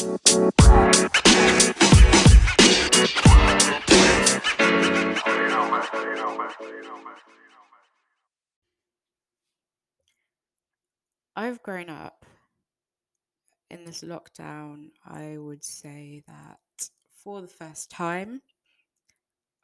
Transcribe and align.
I've 0.00 0.08
grown 11.62 11.90
up 11.90 12.24
in 13.68 13.84
this 13.84 14.02
lockdown. 14.02 14.92
I 15.04 15.36
would 15.36 15.62
say 15.62 16.22
that 16.26 16.58
for 17.22 17.42
the 17.42 17.46
first 17.46 17.90
time, 17.90 18.40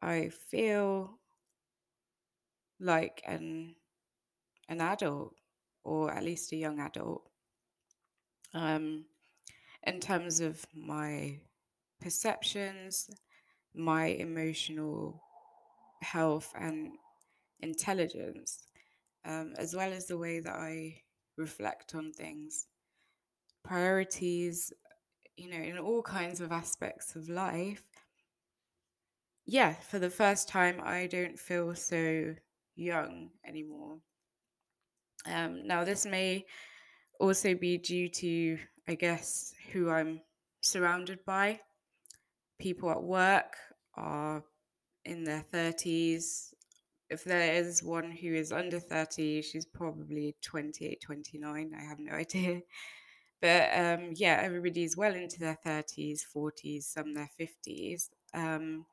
I 0.03 0.29
feel 0.51 1.19
like 2.79 3.23
an 3.27 3.75
an 4.69 4.83
adult 4.83 5.33
or 5.83 6.13
at 6.13 6.25
least 6.25 6.53
a 6.53 6.57
young 6.57 6.79
adult 6.79 7.27
um, 8.53 9.07
in 9.87 10.01
terms 10.01 10.41
of 10.41 10.65
my 10.75 11.39
perceptions, 12.01 13.09
my 13.75 14.07
emotional 14.07 15.23
health 16.03 16.53
and 16.59 16.93
intelligence, 17.61 18.67
um, 19.25 19.55
as 19.59 19.75
well 19.75 19.93
as 19.93 20.07
the 20.07 20.19
way 20.19 20.41
that 20.41 20.55
I 20.55 21.03
reflect 21.37 21.95
on 21.95 22.13
things, 22.13 22.67
priorities, 23.65 24.73
you 25.37 25.51
know, 25.51 25.63
in 25.63 25.79
all 25.79 26.03
kinds 26.03 26.41
of 26.41 26.53
aspects 26.53 27.15
of 27.17 27.29
life. 27.29 27.83
Yeah, 29.47 29.75
for 29.75 29.99
the 29.99 30.11
first 30.11 30.49
time, 30.49 30.81
I 30.83 31.07
don't 31.07 31.39
feel 31.39 31.75
so 31.75 32.35
young 32.75 33.31
anymore. 33.47 33.99
Um, 35.27 35.67
now, 35.67 35.85
this 35.85 36.05
may 36.07 36.47
also 37.21 37.55
be 37.55 37.79
due 37.79 38.09
to, 38.09 38.59
I 38.89 38.95
guess, 38.95 39.55
who 39.73 39.91
I'm 39.91 40.21
surrounded 40.61 41.25
by. 41.25 41.61
People 42.59 42.91
at 42.91 43.03
work 43.03 43.57
are 43.95 44.45
in 45.05 45.25
their 45.25 45.43
30s. 45.43 46.55
If 47.11 47.25
there 47.25 47.55
is 47.55 47.83
one 47.83 48.11
who 48.11 48.35
is 48.35 48.53
under 48.53 48.81
30, 48.81 49.43
she's 49.43 49.67
probably 49.67 50.37
28, 50.43 51.01
29. 51.01 51.75
I 51.79 51.83
have 51.83 51.99
no 52.01 52.13
idea. 52.25 52.63
But 53.41 53.71
um, 53.79 54.13
yeah, 54.15 54.41
everybody's 54.43 54.97
well 54.97 55.15
into 55.15 55.41
their 55.41 55.59
30s, 55.65 56.25
40s, 56.25 56.89
some 56.93 57.15
their 57.15 57.31
50s. 57.39 58.11
Um, 58.35 58.87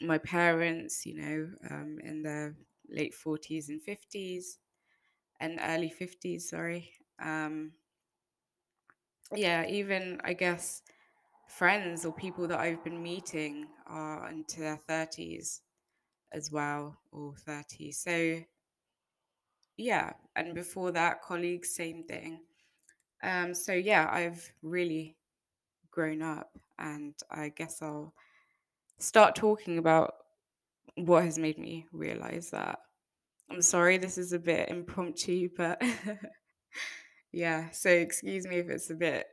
my 0.00 0.18
parents, 0.18 1.06
you 1.06 1.14
know, 1.14 1.48
um, 1.70 1.98
in 2.02 2.22
their 2.22 2.56
late 2.88 3.14
40s 3.14 3.68
and 3.68 3.82
50s 3.82 4.58
and 5.40 5.58
early 5.62 5.90
50s, 5.90 6.48
sorry. 6.48 6.92
Um, 7.22 7.72
yeah, 9.34 9.66
even 9.66 10.20
I 10.24 10.32
guess 10.34 10.82
friends 11.48 12.04
or 12.06 12.12
people 12.14 12.48
that 12.48 12.60
I've 12.60 12.84
been 12.84 13.02
meeting 13.02 13.68
are 13.86 14.28
into 14.30 14.60
their 14.60 14.78
30s 14.78 15.62
as 16.32 16.50
well, 16.52 16.98
or 17.12 17.36
30. 17.36 17.92
So, 17.92 18.44
yeah, 19.76 20.12
and 20.36 20.54
before 20.54 20.92
that, 20.92 21.22
colleagues, 21.22 21.74
same 21.74 22.04
thing. 22.04 22.40
Um, 23.22 23.54
so, 23.54 23.72
yeah, 23.72 24.08
I've 24.10 24.52
really 24.62 25.18
grown 25.90 26.22
up, 26.22 26.58
and 26.78 27.14
I 27.30 27.50
guess 27.50 27.82
I'll 27.82 28.14
start 28.98 29.36
talking 29.36 29.78
about 29.78 30.14
what 30.96 31.24
has 31.24 31.38
made 31.38 31.58
me 31.58 31.86
realize 31.92 32.50
that. 32.50 32.80
I'm 33.50 33.62
sorry, 33.62 33.98
this 33.98 34.18
is 34.18 34.32
a 34.32 34.40
bit 34.40 34.70
impromptu, 34.70 35.50
but 35.56 35.82
yeah, 37.32 37.70
so 37.70 37.88
excuse 37.88 38.46
me 38.46 38.56
if 38.56 38.68
it's 38.68 38.90
a 38.90 38.94
bit 38.94 39.26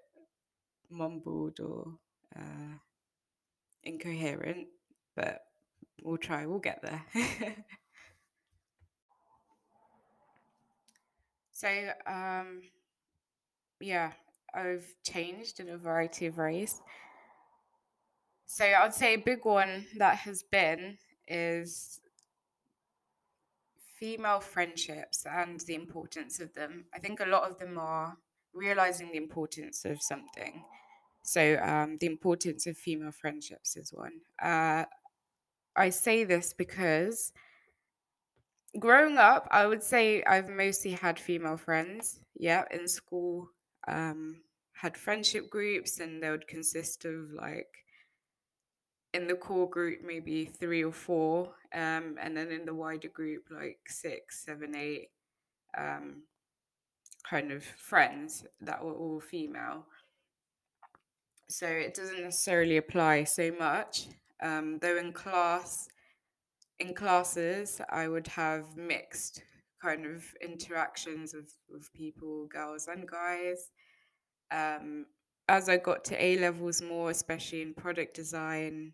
mumbled 0.90 1.60
or 1.60 1.98
uh, 2.36 2.78
incoherent, 3.84 4.68
but 5.16 5.42
we'll 6.02 6.18
try, 6.18 6.46
we'll 6.46 6.60
get 6.60 6.82
there. 6.82 7.04
so, 11.52 11.68
um, 12.08 12.62
yeah, 13.82 14.14
I've 14.54 14.86
changed 15.04 15.60
in 15.60 15.70
a 15.70 15.78
variety 15.78 16.26
of 16.26 16.38
ways. 16.38 16.82
So, 18.46 18.66
I'd 18.66 18.94
say 18.94 19.16
a 19.16 19.20
big 19.20 19.44
one 19.44 19.86
that 19.98 20.18
has 20.20 20.42
been 20.44 20.98
is 21.28 22.00
female 24.00 24.40
friendships 24.40 25.26
and 25.26 25.60
the 25.62 25.76
importance 25.76 26.40
of 26.40 26.54
them. 26.54 26.86
I 26.94 27.00
think 27.00 27.20
a 27.20 27.26
lot 27.26 27.50
of 27.50 27.60
them 27.60 27.78
are 27.78 28.18
realizing 28.54 29.12
the 29.12 29.18
importance 29.18 29.86
of 29.86 30.02
something. 30.02 30.64
So, 31.22 31.60
um, 31.62 31.98
the 32.00 32.08
importance 32.08 32.66
of 32.66 32.78
female 32.78 33.12
friendships 33.12 33.76
is 33.76 33.92
one. 33.94 34.22
Uh, 34.42 34.86
I 35.76 35.90
say 35.90 36.24
this 36.24 36.54
because 36.54 37.34
growing 38.80 39.18
up, 39.18 39.48
I 39.52 39.68
would 39.68 39.84
say 39.84 40.24
I've 40.24 40.50
mostly 40.50 40.92
had 40.92 41.20
female 41.20 41.58
friends. 41.58 42.22
Yeah, 42.36 42.64
in 42.72 42.88
school, 42.88 43.50
um, 43.88 44.38
had 44.74 44.98
friendship 44.98 45.50
groups, 45.50 46.00
and 46.00 46.24
they 46.24 46.30
would 46.30 46.48
consist 46.48 47.06
of 47.06 47.32
like 47.34 47.86
in 49.14 49.28
the 49.28 49.36
core 49.36 49.70
group 49.70 50.00
maybe 50.06 50.46
three 50.46 50.84
or 50.84 50.92
four, 50.92 51.54
um, 51.74 52.16
and 52.22 52.36
then 52.36 52.52
in 52.52 52.66
the 52.66 52.74
wider 52.74 53.10
group 53.10 53.46
like 53.50 53.80
six, 53.88 54.46
seven, 54.46 54.76
eight, 54.76 55.10
um, 55.78 56.24
kind 57.30 57.52
of 57.52 57.64
friends 57.64 58.46
that 58.62 58.84
were 58.84 58.94
all 58.94 59.20
female. 59.20 59.86
So 61.48 61.68
it 61.68 61.96
doesn't 61.96 62.22
necessarily 62.22 62.78
apply 62.78 63.24
so 63.24 63.52
much. 63.58 64.08
Um, 64.42 64.78
though 64.82 64.98
in 64.98 65.12
class, 65.12 65.90
in 66.80 66.94
classes, 66.94 67.82
I 67.90 68.08
would 68.08 68.28
have 68.28 68.78
mixed 68.78 69.42
kind 69.82 70.06
of 70.06 70.24
interactions 70.42 71.34
with, 71.34 71.54
with 71.70 71.92
people, 71.94 72.48
girls 72.48 72.88
and 72.88 73.08
guys. 73.08 73.72
Um, 74.52 75.06
as 75.48 75.68
I 75.68 75.78
got 75.78 76.06
to 76.06 76.24
A 76.24 76.38
levels 76.38 76.82
more, 76.82 77.10
especially 77.10 77.64
in 77.64 77.74
product 77.74 78.16
design, 78.16 78.94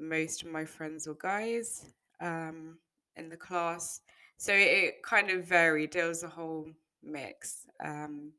most 0.00 0.42
of 0.42 0.48
my 0.48 0.64
friends 0.64 1.06
were 1.06 1.14
guys 1.14 1.84
um, 2.20 2.78
in 3.16 3.28
the 3.28 3.36
class. 3.36 4.00
So 4.38 4.52
it 4.54 5.02
kind 5.02 5.30
of 5.30 5.44
varied. 5.44 5.92
There 5.92 6.08
was 6.08 6.22
a 6.22 6.28
whole 6.28 6.68
mix 7.02 7.66
um, 7.84 8.32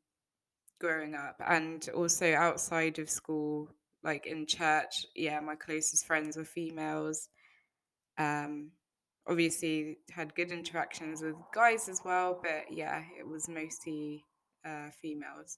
growing 0.79 1.13
up. 1.13 1.39
And 1.45 1.87
also 1.95 2.33
outside 2.33 2.99
of 2.99 3.09
school, 3.09 3.69
like 4.03 4.25
in 4.25 4.45
church, 4.45 5.05
yeah, 5.15 5.39
my 5.39 5.55
closest 5.55 6.05
friends 6.05 6.37
were 6.37 6.45
females. 6.45 7.29
Um, 8.17 8.71
obviously, 9.27 9.97
had 10.09 10.35
good 10.35 10.51
interactions 10.51 11.21
with 11.21 11.35
guys 11.53 11.87
as 11.87 12.01
well, 12.03 12.39
but 12.41 12.75
yeah, 12.75 13.03
it 13.17 13.27
was 13.27 13.47
mostly 13.47 14.25
uh, 14.65 14.89
females. 15.01 15.57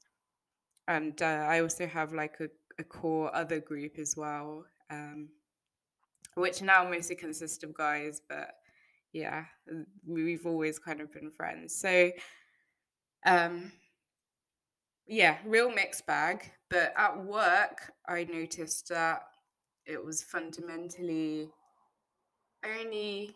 And 0.87 1.21
uh, 1.21 1.45
I 1.47 1.61
also 1.61 1.87
have 1.87 2.11
like 2.11 2.35
a, 2.41 2.49
a 2.77 2.83
core 2.83 3.33
other 3.33 3.61
group 3.61 3.97
as 3.97 4.15
well. 4.17 4.65
Um, 4.89 5.29
which 6.35 6.61
now 6.61 6.87
mostly 6.89 7.15
consist 7.15 7.63
of 7.63 7.73
guys, 7.73 8.21
but 8.27 8.49
yeah, 9.13 9.45
we've 10.05 10.45
always 10.45 10.79
kind 10.79 10.99
of 10.99 11.13
been 11.13 11.31
friends. 11.31 11.75
So, 11.75 12.11
um, 13.25 13.71
yeah, 15.07 15.37
real 15.45 15.71
mixed 15.71 16.05
bag. 16.07 16.51
But 16.69 16.93
at 16.97 17.23
work, 17.23 17.93
I 18.07 18.23
noticed 18.23 18.89
that 18.89 19.21
it 19.85 20.03
was 20.03 20.23
fundamentally 20.23 21.51
only 22.65 23.35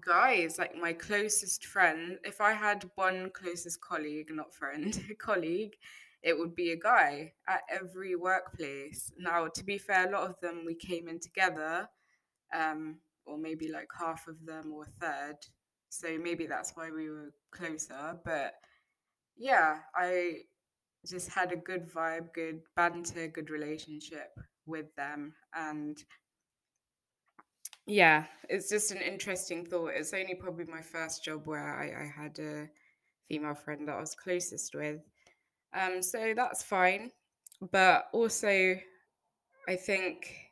guys, 0.00 0.58
like 0.58 0.76
my 0.76 0.92
closest 0.92 1.66
friend. 1.66 2.18
If 2.24 2.40
I 2.40 2.52
had 2.52 2.88
one 2.94 3.30
closest 3.30 3.80
colleague, 3.80 4.28
not 4.30 4.54
friend, 4.54 4.96
colleague, 5.18 5.74
it 6.22 6.38
would 6.38 6.54
be 6.54 6.72
a 6.72 6.76
guy 6.76 7.32
at 7.48 7.62
every 7.68 8.14
workplace. 8.14 9.10
Now, 9.18 9.48
to 9.48 9.64
be 9.64 9.78
fair, 9.78 10.08
a 10.08 10.12
lot 10.12 10.28
of 10.28 10.40
them 10.40 10.62
we 10.66 10.74
came 10.74 11.08
in 11.08 11.18
together 11.18 11.88
um, 12.54 12.96
or 13.26 13.38
maybe 13.38 13.70
like 13.70 13.88
half 13.98 14.26
of 14.28 14.44
them 14.44 14.72
or 14.72 14.84
a 14.84 15.04
third. 15.04 15.36
So 15.88 16.18
maybe 16.20 16.46
that's 16.46 16.72
why 16.74 16.90
we 16.90 17.10
were 17.10 17.32
closer. 17.52 18.18
But 18.24 18.54
yeah, 19.36 19.78
I 19.94 20.42
just 21.06 21.30
had 21.30 21.52
a 21.52 21.56
good 21.56 21.90
vibe, 21.90 22.32
good 22.34 22.60
banter, 22.76 23.28
good 23.28 23.50
relationship 23.50 24.30
with 24.66 24.94
them. 24.96 25.34
And 25.54 25.98
yeah, 27.86 28.26
it's 28.48 28.68
just 28.68 28.92
an 28.92 28.98
interesting 28.98 29.64
thought. 29.64 29.92
It's 29.94 30.14
only 30.14 30.34
probably 30.34 30.66
my 30.66 30.82
first 30.82 31.24
job 31.24 31.46
where 31.46 31.74
I, 31.76 32.04
I 32.04 32.22
had 32.22 32.38
a 32.38 32.68
female 33.28 33.54
friend 33.54 33.88
that 33.88 33.96
I 33.96 34.00
was 34.00 34.14
closest 34.14 34.74
with. 34.74 35.00
Um, 35.72 36.02
so 36.02 36.32
that's 36.36 36.62
fine. 36.62 37.10
But 37.72 38.06
also, 38.12 38.76
I 39.68 39.76
think 39.76 40.49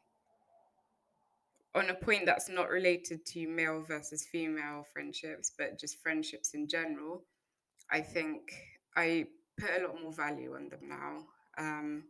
on 1.79 1.91
a 1.91 1.95
point 1.95 2.27
that's 2.27 2.49
not 2.49 2.69
related 2.69 3.25
to 3.27 3.49
male 3.49 3.83
versus 3.87 4.27
female 4.31 4.85
friendships, 4.93 5.53
but 5.57 5.79
just 5.79 6.03
friendships 6.03 6.55
in 6.55 6.69
general, 6.69 7.25
I 7.91 8.01
think 8.01 8.53
I 8.97 9.27
put 9.59 9.71
a 9.79 9.87
lot 9.87 10.03
more 10.03 10.13
value 10.13 10.55
on 10.55 10.69
them 10.69 10.89
now. 10.89 11.19
Um, 11.59 12.05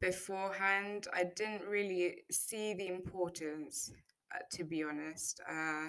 beforehand, 0.00 1.06
I 1.14 1.24
didn't 1.24 1.64
really 1.68 2.18
see 2.30 2.74
the 2.74 2.88
importance, 2.88 3.92
uh, 4.34 4.38
to 4.52 4.64
be 4.64 4.82
honest. 4.82 5.40
Uh, 5.48 5.88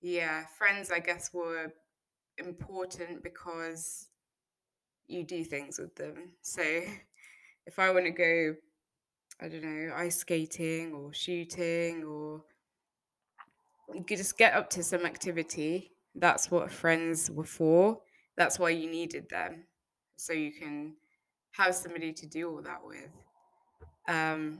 yeah, 0.00 0.44
friends, 0.56 0.90
I 0.90 1.00
guess, 1.00 1.32
were 1.32 1.72
important 2.38 3.22
because 3.22 4.08
you 5.06 5.24
do 5.24 5.44
things 5.44 5.78
with 5.78 5.94
them. 5.96 6.32
So 6.42 6.62
if 7.66 7.78
I 7.78 7.90
want 7.90 8.06
to 8.06 8.10
go, 8.10 8.54
I 9.40 9.48
don't 9.48 9.62
know, 9.62 9.94
ice 9.94 10.18
skating 10.18 10.92
or 10.92 11.12
shooting 11.12 12.04
or 12.04 12.42
you 13.94 14.04
could 14.04 14.18
just 14.18 14.36
get 14.36 14.54
up 14.54 14.68
to 14.70 14.82
some 14.82 15.06
activity. 15.06 15.92
That's 16.14 16.50
what 16.50 16.70
friends 16.70 17.30
were 17.30 17.44
for. 17.44 18.00
That's 18.36 18.58
why 18.58 18.70
you 18.70 18.90
needed 18.90 19.28
them. 19.30 19.64
So 20.16 20.32
you 20.32 20.52
can 20.52 20.94
have 21.52 21.74
somebody 21.74 22.12
to 22.12 22.26
do 22.26 22.50
all 22.50 22.62
that 22.62 22.80
with. 22.84 23.10
Um, 24.08 24.58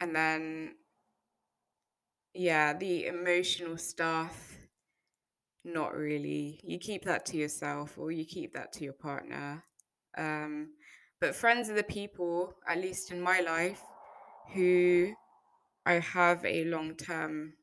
and 0.00 0.14
then, 0.14 0.74
yeah, 2.34 2.74
the 2.74 3.06
emotional 3.06 3.78
stuff, 3.78 4.58
not 5.64 5.94
really. 5.94 6.60
You 6.62 6.78
keep 6.78 7.04
that 7.04 7.24
to 7.26 7.36
yourself 7.36 7.96
or 7.96 8.12
you 8.12 8.24
keep 8.24 8.52
that 8.54 8.72
to 8.74 8.84
your 8.84 8.92
partner. 8.92 9.64
Um, 10.18 10.70
but 11.20 11.34
friends 11.34 11.70
are 11.70 11.74
the 11.74 11.82
people, 11.82 12.54
at 12.68 12.78
least 12.78 13.10
in 13.10 13.20
my 13.20 13.40
life, 13.40 13.82
who 14.52 15.14
I 15.84 15.94
have 15.94 16.44
a 16.44 16.64
long 16.64 16.94
term 16.94 17.54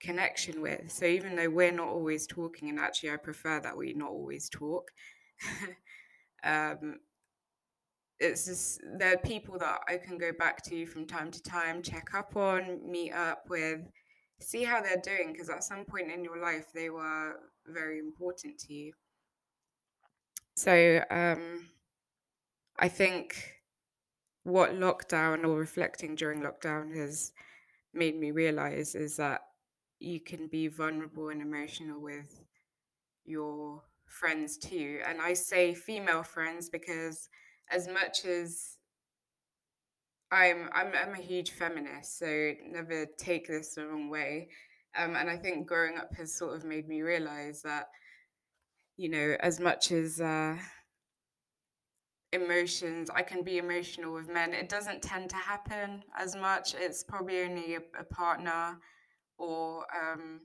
connection 0.00 0.60
with. 0.62 0.90
So 0.90 1.06
even 1.06 1.36
though 1.36 1.50
we're 1.50 1.72
not 1.72 1.88
always 1.88 2.26
talking, 2.26 2.68
and 2.68 2.78
actually 2.78 3.10
I 3.10 3.16
prefer 3.16 3.60
that 3.60 3.76
we 3.76 3.92
not 3.92 4.10
always 4.10 4.48
talk, 4.48 4.90
um, 6.44 7.00
it's 8.20 8.44
just 8.44 8.80
there 8.98 9.14
are 9.14 9.18
people 9.18 9.58
that 9.58 9.80
I 9.88 9.96
can 9.96 10.18
go 10.18 10.30
back 10.38 10.62
to 10.64 10.86
from 10.86 11.06
time 11.06 11.30
to 11.30 11.42
time, 11.42 11.82
check 11.82 12.14
up 12.14 12.36
on, 12.36 12.80
meet 12.90 13.12
up 13.12 13.44
with, 13.48 13.80
see 14.40 14.62
how 14.62 14.82
they're 14.82 15.00
doing, 15.02 15.32
because 15.32 15.48
at 15.48 15.64
some 15.64 15.84
point 15.84 16.12
in 16.12 16.22
your 16.22 16.40
life 16.40 16.66
they 16.72 16.90
were 16.90 17.36
very 17.66 17.98
important 17.98 18.58
to 18.58 18.74
you. 18.74 18.92
So 20.54 21.02
um, 21.10 21.70
I 22.80 22.88
think 22.88 23.36
what 24.42 24.72
lockdown 24.72 25.44
or 25.44 25.58
reflecting 25.58 26.14
during 26.14 26.40
lockdown 26.40 26.96
has 26.96 27.32
made 27.92 28.18
me 28.18 28.30
realize 28.30 28.94
is 28.94 29.16
that 29.18 29.42
you 29.98 30.18
can 30.18 30.48
be 30.48 30.66
vulnerable 30.66 31.28
and 31.28 31.42
emotional 31.42 32.00
with 32.00 32.42
your 33.26 33.82
friends 34.06 34.56
too. 34.56 35.00
And 35.06 35.20
I 35.20 35.34
say 35.34 35.74
female 35.74 36.22
friends 36.22 36.70
because 36.70 37.28
as 37.70 37.86
much 37.86 38.24
as 38.24 38.78
I'm 40.32 40.70
I'm 40.72 40.92
I'm 40.94 41.12
a 41.14 41.22
huge 41.22 41.50
feminist, 41.50 42.18
so 42.18 42.52
never 42.66 43.04
take 43.18 43.46
this 43.48 43.74
the 43.74 43.86
wrong 43.86 44.08
way. 44.08 44.48
Um, 44.96 45.16
and 45.16 45.28
I 45.28 45.36
think 45.36 45.66
growing 45.66 45.98
up 45.98 46.14
has 46.16 46.34
sort 46.34 46.56
of 46.56 46.64
made 46.64 46.88
me 46.88 47.02
realize 47.02 47.62
that, 47.62 47.88
you 48.96 49.10
know, 49.10 49.36
as 49.40 49.60
much 49.60 49.92
as 49.92 50.20
uh, 50.20 50.56
emotions, 52.32 53.10
I 53.14 53.22
can 53.22 53.42
be 53.42 53.58
emotional 53.58 54.12
with 54.12 54.28
men. 54.28 54.52
It 54.52 54.68
doesn't 54.68 55.02
tend 55.02 55.30
to 55.30 55.36
happen 55.36 56.04
as 56.18 56.36
much. 56.36 56.74
It's 56.74 57.02
probably 57.02 57.42
only 57.42 57.74
a, 57.74 57.80
a 57.98 58.04
partner, 58.04 58.78
or 59.38 59.84
um, 59.94 60.40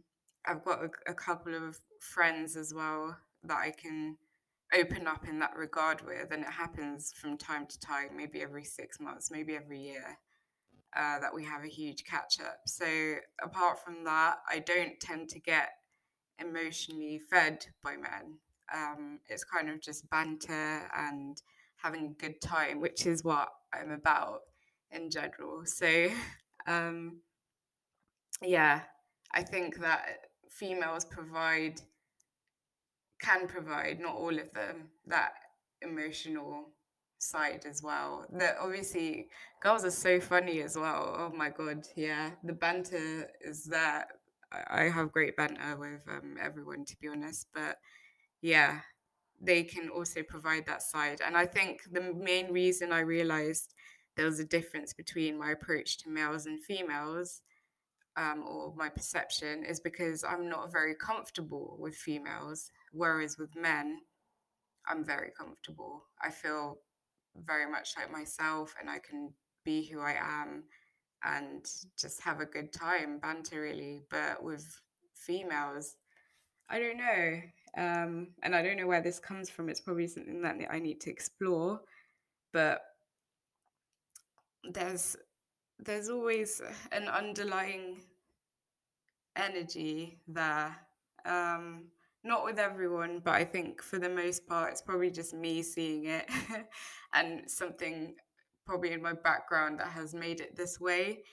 I've 0.47 0.63
got 0.63 0.83
a, 0.83 0.89
a 1.11 1.13
couple 1.13 1.55
of 1.55 1.79
friends 1.99 2.55
as 2.55 2.73
well 2.73 3.17
that 3.43 3.57
I 3.57 3.71
can 3.71 4.17
open 4.77 5.05
up 5.07 5.27
in 5.27 5.39
that 5.39 5.55
regard 5.55 6.01
with, 6.05 6.31
and 6.31 6.41
it 6.41 6.51
happens 6.51 7.13
from 7.13 7.37
time 7.37 7.67
to 7.67 7.79
time, 7.79 8.09
maybe 8.15 8.41
every 8.41 8.63
six 8.63 8.99
months, 8.99 9.29
maybe 9.31 9.55
every 9.55 9.79
year, 9.79 10.17
uh, 10.95 11.19
that 11.19 11.33
we 11.33 11.43
have 11.43 11.63
a 11.63 11.67
huge 11.69 12.03
catch 12.05 12.39
up. 12.39 12.61
So, 12.65 13.15
apart 13.43 13.83
from 13.83 14.03
that, 14.05 14.37
I 14.49 14.59
don't 14.59 14.99
tend 14.99 15.29
to 15.29 15.39
get 15.39 15.69
emotionally 16.39 17.19
fed 17.29 17.65
by 17.83 17.95
men. 17.95 18.39
Um, 18.73 19.19
it's 19.29 19.43
kind 19.43 19.69
of 19.69 19.81
just 19.81 20.09
banter 20.09 20.89
and 20.97 21.37
having 21.85 22.05
a 22.07 22.21
good 22.21 22.41
time, 22.41 22.81
which 22.81 23.05
is 23.05 23.23
what 23.23 23.47
I'm 23.71 23.91
about 23.91 24.39
in 24.91 25.11
general. 25.11 25.65
So, 25.65 26.07
um, 26.67 27.19
yeah, 28.41 28.81
I 29.31 29.43
think 29.43 29.79
that 29.81 30.01
females 30.49 31.05
provide 31.05 31.79
can 33.21 33.47
provide, 33.47 33.99
not 33.99 34.15
all 34.15 34.37
of 34.37 34.51
them, 34.53 34.89
that 35.07 35.33
emotional 35.81 36.71
side 37.19 37.65
as 37.69 37.81
well. 37.83 38.25
That 38.33 38.57
obviously 38.59 39.27
girls 39.61 39.85
are 39.85 39.91
so 39.91 40.19
funny 40.19 40.61
as 40.61 40.75
well. 40.75 41.15
Oh 41.17 41.35
my 41.35 41.49
god, 41.49 41.85
yeah. 41.95 42.31
The 42.43 42.53
banter 42.53 43.29
is 43.41 43.65
there. 43.65 44.05
I 44.51 44.85
I 44.85 44.89
have 44.89 45.11
great 45.11 45.37
banter 45.37 45.77
with 45.77 46.01
um, 46.09 46.35
everyone 46.41 46.83
to 46.85 46.95
be 47.01 47.07
honest, 47.07 47.47
but 47.53 47.77
yeah, 48.41 48.81
they 49.41 49.63
can 49.63 49.89
also 49.89 50.23
provide 50.23 50.65
that 50.65 50.81
side. 50.81 51.21
And 51.25 51.37
I 51.37 51.45
think 51.45 51.81
the 51.91 52.13
main 52.13 52.51
reason 52.51 52.91
I 52.91 53.01
realized 53.01 53.73
there 54.15 54.25
was 54.25 54.39
a 54.39 54.45
difference 54.45 54.93
between 54.93 55.37
my 55.37 55.51
approach 55.51 55.97
to 55.99 56.09
males 56.09 56.45
and 56.45 56.63
females 56.63 57.41
um, 58.17 58.45
or 58.47 58.73
my 58.75 58.89
perception 58.89 59.65
is 59.65 59.79
because 59.79 60.23
I'm 60.23 60.47
not 60.49 60.71
very 60.71 60.95
comfortable 60.95 61.75
with 61.79 61.95
females, 61.95 62.71
whereas 62.91 63.37
with 63.37 63.55
men, 63.55 63.99
I'm 64.87 65.03
very 65.03 65.31
comfortable. 65.37 66.03
I 66.21 66.29
feel 66.31 66.79
very 67.45 67.69
much 67.69 67.93
like 67.97 68.11
myself 68.11 68.73
and 68.79 68.89
I 68.89 68.99
can 68.99 69.33
be 69.65 69.83
who 69.85 69.99
I 69.99 70.15
am 70.19 70.63
and 71.23 71.65
just 71.99 72.21
have 72.21 72.39
a 72.39 72.45
good 72.45 72.71
time, 72.71 73.19
banter 73.19 73.61
really. 73.61 74.03
But 74.09 74.43
with 74.43 74.65
females, 75.13 75.95
I 76.69 76.79
don't 76.79 76.97
know. 76.97 77.41
Um, 77.77 78.27
and 78.43 78.55
I 78.55 78.61
don't 78.61 78.77
know 78.77 78.87
where 78.87 79.01
this 79.01 79.19
comes 79.19 79.49
from. 79.49 79.69
It's 79.69 79.81
probably 79.81 80.07
something 80.07 80.41
that 80.41 80.57
I 80.69 80.79
need 80.79 81.01
to 81.01 81.09
explore. 81.09 81.81
But 82.53 82.81
there's 84.71 85.15
there's 85.79 86.09
always 86.09 86.61
an 86.91 87.07
underlying 87.07 87.97
energy 89.35 90.19
there. 90.27 90.75
Um, 91.25 91.85
not 92.23 92.43
with 92.43 92.57
everyone, 92.57 93.21
but 93.23 93.35
I 93.35 93.43
think 93.43 93.81
for 93.81 93.99
the 93.99 94.09
most 94.09 94.47
part, 94.47 94.71
it's 94.71 94.81
probably 94.81 95.11
just 95.11 95.33
me 95.33 95.61
seeing 95.61 96.05
it 96.05 96.27
and 97.13 97.49
something 97.49 98.15
probably 98.65 98.93
in 98.93 99.01
my 99.01 99.13
background 99.13 99.79
that 99.79 99.89
has 99.89 100.13
made 100.13 100.41
it 100.41 100.55
this 100.55 100.79
way. 100.79 101.23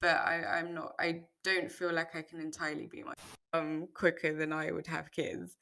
But 0.00 0.16
I, 0.16 0.58
I'm 0.58 0.74
not, 0.74 0.92
I 0.98 1.22
don't 1.42 1.70
feel 1.70 1.92
like 1.92 2.14
I 2.14 2.22
can 2.22 2.40
entirely 2.40 2.86
be 2.86 3.02
my 3.02 3.12
um 3.52 3.88
quicker 3.94 4.34
than 4.34 4.52
I 4.52 4.70
would 4.72 4.86
have 4.88 5.12
kids 5.12 5.56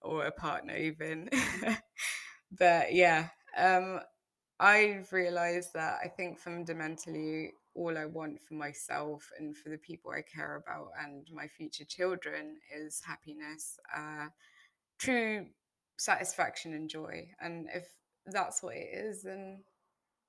or 0.00 0.24
a 0.24 0.32
partner 0.32 0.76
even. 0.76 1.28
but 2.58 2.94
yeah, 2.94 3.28
um, 3.56 4.00
I've 4.60 5.12
realized 5.12 5.72
that 5.74 5.98
I 6.04 6.08
think 6.08 6.38
fundamentally 6.38 7.52
all 7.74 7.96
I 7.96 8.04
want 8.04 8.40
for 8.40 8.54
myself 8.54 9.28
and 9.38 9.56
for 9.56 9.70
the 9.70 9.78
people 9.78 10.12
I 10.12 10.22
care 10.22 10.56
about 10.56 10.90
and 11.02 11.26
my 11.32 11.46
future 11.46 11.84
children 11.84 12.58
is 12.74 13.00
happiness, 13.04 13.78
uh, 13.96 14.26
true 14.98 15.46
satisfaction 15.96 16.74
and 16.74 16.88
joy. 16.88 17.28
And 17.40 17.68
if 17.74 17.88
that's 18.26 18.62
what 18.62 18.76
it 18.76 18.88
is, 18.92 19.22
then 19.22 19.64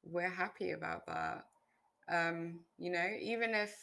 we're 0.04 0.30
happy 0.30 0.72
about 0.72 1.06
that. 1.08 1.46
Um, 2.12 2.60
you 2.78 2.92
know, 2.92 3.08
even 3.22 3.54
if, 3.54 3.76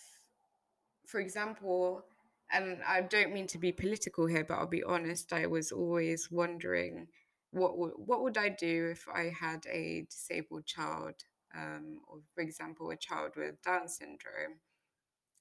for 1.06 1.20
example, 1.20 2.04
and 2.52 2.78
I 2.86 3.02
don't 3.02 3.32
mean 3.32 3.46
to 3.48 3.58
be 3.58 3.72
political 3.72 4.26
here, 4.26 4.44
but 4.44 4.54
I'll 4.54 4.66
be 4.66 4.82
honest, 4.82 5.32
I 5.32 5.46
was 5.46 5.72
always 5.72 6.30
wondering 6.30 7.08
what 7.52 7.78
would 7.78 7.92
what 7.96 8.22
would 8.22 8.38
I 8.38 8.48
do 8.48 8.90
if 8.92 9.06
I 9.12 9.32
had 9.38 9.66
a 9.70 10.06
disabled 10.10 10.66
child, 10.66 11.14
um, 11.56 12.00
or 12.08 12.18
for 12.34 12.42
example, 12.42 12.90
a 12.90 12.96
child 12.96 13.32
with 13.36 13.60
Down 13.62 13.88
syndrome. 13.88 14.60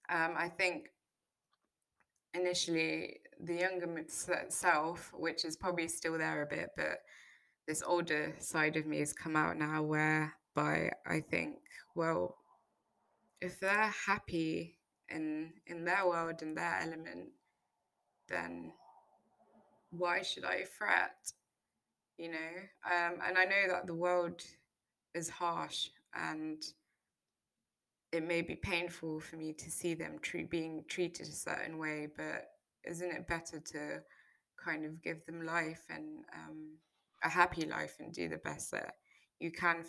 Um, 0.10 0.36
I 0.38 0.50
think 0.50 0.90
initially 2.34 3.18
the 3.40 3.56
younger 3.56 3.88
self, 4.50 5.12
which 5.14 5.46
is 5.46 5.56
probably 5.56 5.88
still 5.88 6.18
there 6.18 6.42
a 6.42 6.48
bit, 6.48 6.70
but 6.76 7.00
this 7.68 7.84
older 7.86 8.36
side 8.40 8.76
of 8.76 8.86
me 8.86 9.00
has 9.00 9.14
come 9.14 9.36
out 9.36 9.58
now, 9.58 9.84
whereby 9.84 10.92
I 11.06 11.22
think, 11.22 11.58
well, 11.96 12.36
if 13.41 13.60
they're 13.60 13.93
happy 14.05 14.77
in 15.10 15.53
in 15.67 15.86
their 15.86 16.08
world 16.08 16.41
in 16.41 16.53
their 16.55 16.79
element, 16.81 17.29
then 18.27 18.72
why 19.91 20.22
should 20.22 20.46
I 20.46 20.65
fret? 20.65 21.31
You 22.17 22.31
know, 22.31 22.55
um, 22.86 23.19
and 23.25 23.38
I 23.38 23.46
know 23.46 23.67
that 23.69 23.88
the 23.88 23.96
world 23.96 24.43
is 25.13 25.29
harsh 25.29 25.88
and 26.13 26.62
it 28.12 28.24
may 28.24 28.41
be 28.41 28.55
painful 28.55 29.19
for 29.19 29.38
me 29.38 29.53
to 29.53 29.72
see 29.72 29.93
them 29.93 30.19
tre- 30.22 30.43
being 30.43 30.84
treated 30.88 31.27
a 31.27 31.31
certain 31.31 31.77
way, 31.77 32.08
but 32.15 32.50
isn't 32.86 33.12
it 33.12 33.27
better 33.27 33.60
to 33.60 34.01
kind 34.63 34.86
of 34.86 35.01
give 35.01 35.25
them 35.25 35.46
life 35.46 35.84
and 35.89 36.25
um, 36.34 36.77
a 37.24 37.29
happy 37.29 37.65
life 37.65 37.96
and 38.00 38.13
do 38.13 38.27
the 38.27 38.38
best 38.38 38.72
that 38.72 38.96
you 39.39 39.51
can? 39.51 39.86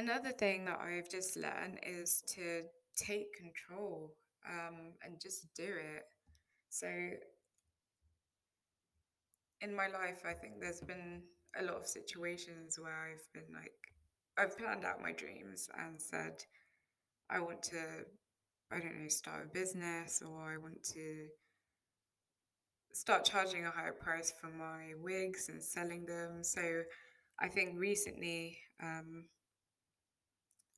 Another 0.00 0.30
thing 0.30 0.64
that 0.64 0.80
I've 0.80 1.10
just 1.10 1.36
learned 1.36 1.78
is 1.86 2.22
to 2.28 2.62
take 2.96 3.34
control 3.34 4.14
um, 4.48 4.94
and 5.04 5.20
just 5.20 5.52
do 5.54 5.64
it. 5.64 6.04
So, 6.70 6.88
in 9.60 9.76
my 9.76 9.88
life, 9.88 10.22
I 10.26 10.32
think 10.32 10.54
there's 10.58 10.80
been 10.80 11.20
a 11.60 11.64
lot 11.64 11.76
of 11.76 11.86
situations 11.86 12.78
where 12.80 13.12
I've 13.12 13.30
been 13.34 13.52
like, 13.54 13.74
I've 14.38 14.56
planned 14.56 14.86
out 14.86 15.02
my 15.02 15.12
dreams 15.12 15.68
and 15.78 16.00
said, 16.00 16.44
I 17.28 17.40
want 17.40 17.62
to, 17.64 17.82
I 18.72 18.78
don't 18.78 19.02
know, 19.02 19.08
start 19.08 19.44
a 19.44 19.52
business 19.52 20.22
or 20.26 20.54
I 20.54 20.56
want 20.56 20.82
to 20.94 21.26
start 22.94 23.26
charging 23.26 23.66
a 23.66 23.70
higher 23.70 23.92
price 23.92 24.32
for 24.40 24.48
my 24.48 24.94
wigs 24.98 25.50
and 25.50 25.62
selling 25.62 26.06
them. 26.06 26.42
So, 26.42 26.84
I 27.38 27.48
think 27.48 27.78
recently, 27.78 28.56
um, 28.82 29.24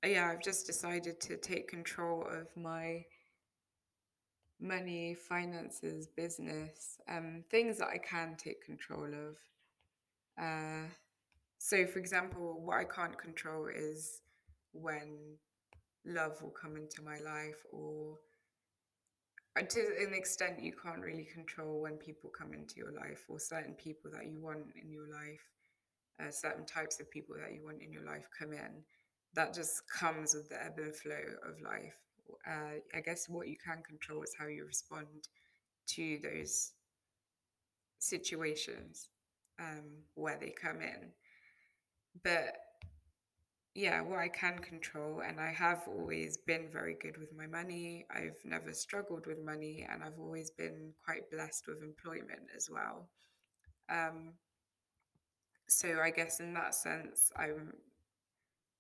yeah, 0.09 0.29
I've 0.29 0.43
just 0.43 0.67
decided 0.67 1.21
to 1.21 1.37
take 1.37 1.69
control 1.69 2.27
of 2.29 2.49
my 2.57 3.05
money, 4.61 5.15
finances, 5.15 6.09
business, 6.09 6.99
um, 7.09 7.45
things 7.51 7.79
that 7.79 7.89
I 7.89 7.99
can 7.99 8.37
take 8.37 8.65
control 8.65 9.07
of. 9.07 9.37
Uh, 10.43 10.89
so, 11.59 11.87
for 11.87 12.01
example, 12.01 12.61
what 12.65 12.79
I 12.79 12.85
can't 12.85 13.17
control 13.17 13.69
is 13.73 14.23
when 14.73 15.37
love 16.05 16.43
will 16.43 16.51
come 16.51 16.77
into 16.77 17.03
my 17.03 17.19
life, 17.19 17.63
or 17.71 18.17
uh, 19.57 19.63
to 19.63 19.81
an 20.05 20.15
extent, 20.15 20.61
you 20.61 20.73
can't 20.83 21.01
really 21.01 21.29
control 21.33 21.81
when 21.81 21.95
people 21.95 22.31
come 22.37 22.53
into 22.53 22.77
your 22.77 22.93
life, 22.93 23.25
or 23.29 23.39
certain 23.39 23.75
people 23.75 24.11
that 24.13 24.27
you 24.27 24.41
want 24.41 24.65
in 24.83 24.91
your 24.91 25.09
life, 25.09 25.45
uh, 26.21 26.31
certain 26.31 26.67
types 26.67 26.99
of 26.99 27.09
people 27.11 27.37
that 27.41 27.55
you 27.55 27.65
want 27.65 27.81
in 27.81 27.93
your 27.93 28.05
life 28.05 28.29
come 28.37 28.53
in 28.53 28.83
that 29.35 29.55
just 29.55 29.83
comes 29.89 30.35
with 30.35 30.49
the 30.49 30.63
ebb 30.63 30.79
and 30.79 30.95
flow 30.95 31.23
of 31.49 31.61
life. 31.61 31.97
Uh, 32.47 32.81
I 32.95 33.01
guess 33.01 33.29
what 33.29 33.49
you 33.49 33.57
can 33.65 33.83
control 33.83 34.23
is 34.23 34.35
how 34.39 34.47
you 34.47 34.65
respond 34.65 35.07
to 35.89 36.19
those 36.23 36.73
situations 37.99 39.09
um, 39.61 39.85
where 40.15 40.39
they 40.41 40.51
come 40.51 40.81
in. 40.81 41.11
But 42.23 42.57
yeah, 43.75 44.03
what 44.03 44.19
I 44.19 44.29
can 44.29 44.59
control, 44.59 45.23
and 45.27 45.41
I 45.41 45.51
have 45.51 45.85
always 45.89 46.37
been 46.37 46.69
very 46.71 46.97
good 47.01 47.17
with 47.17 47.33
my 47.35 47.47
money. 47.47 48.05
I've 48.15 48.37
never 48.45 48.73
struggled 48.73 49.27
with 49.27 49.43
money, 49.43 49.87
and 49.91 50.03
I've 50.03 50.19
always 50.19 50.51
been 50.51 50.93
quite 51.05 51.31
blessed 51.31 51.65
with 51.67 51.83
employment 51.83 52.51
as 52.55 52.69
well. 52.71 53.09
Um, 53.89 54.35
so 55.69 56.01
I 56.03 56.11
guess 56.11 56.41
in 56.41 56.53
that 56.55 56.75
sense, 56.75 57.31
I'm 57.37 57.73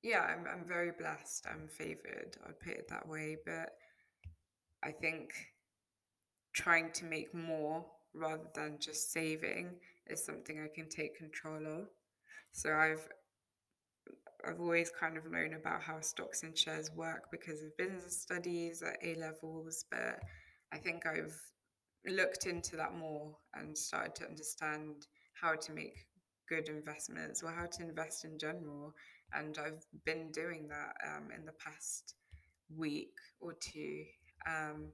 yeah, 0.03 0.21
I'm 0.21 0.47
I'm 0.53 0.67
very 0.67 0.93
blessed. 0.93 1.47
I'm 1.51 1.69
favored. 1.69 2.37
I'd 2.47 2.61
put 2.61 2.73
it 2.75 2.89
that 2.89 3.09
way. 3.09 3.37
But 3.45 3.71
I 4.83 4.91
think 4.91 5.33
trying 6.53 6.91
to 6.93 7.05
make 7.05 7.35
more 7.35 7.85
rather 8.15 8.49
than 8.55 8.79
just 8.79 9.13
saving 9.13 9.71
is 10.09 10.25
something 10.25 10.61
I 10.61 10.69
can 10.75 10.89
take 10.89 11.17
control 11.17 11.67
of. 11.67 11.89
So 12.53 12.73
I've 12.73 13.09
I've 14.47 14.61
always 14.61 14.91
kind 14.91 15.17
of 15.17 15.31
known 15.31 15.55
about 15.55 15.83
how 15.83 16.01
stocks 16.01 16.43
and 16.43 16.57
shares 16.57 16.91
work 16.97 17.31
because 17.31 17.63
of 17.63 17.77
business 17.77 18.21
studies 18.21 18.83
at 18.83 18.99
A 19.03 19.15
levels, 19.15 19.85
but 19.91 20.19
I 20.73 20.79
think 20.79 21.07
I've 21.07 21.39
looked 22.07 22.47
into 22.47 22.77
that 22.77 22.97
more 22.97 23.37
and 23.55 23.79
started 23.79 24.17
to 24.17 24.27
understand 24.27 25.07
how 25.41 25.55
to 25.55 25.73
make 25.73 26.07
good 26.49 26.69
investments 26.69 27.43
or 27.43 27.53
how 27.53 27.67
to 27.67 27.83
invest 27.83 28.25
in 28.25 28.37
general 28.39 28.93
and 29.35 29.59
I've 29.59 29.85
been 30.05 30.31
doing 30.33 30.69
that 30.69 30.95
um, 31.07 31.29
in 31.37 31.45
the 31.45 31.53
past 31.53 32.15
week 32.77 33.15
or 33.41 33.55
two. 33.55 34.05
Um, 34.47 34.93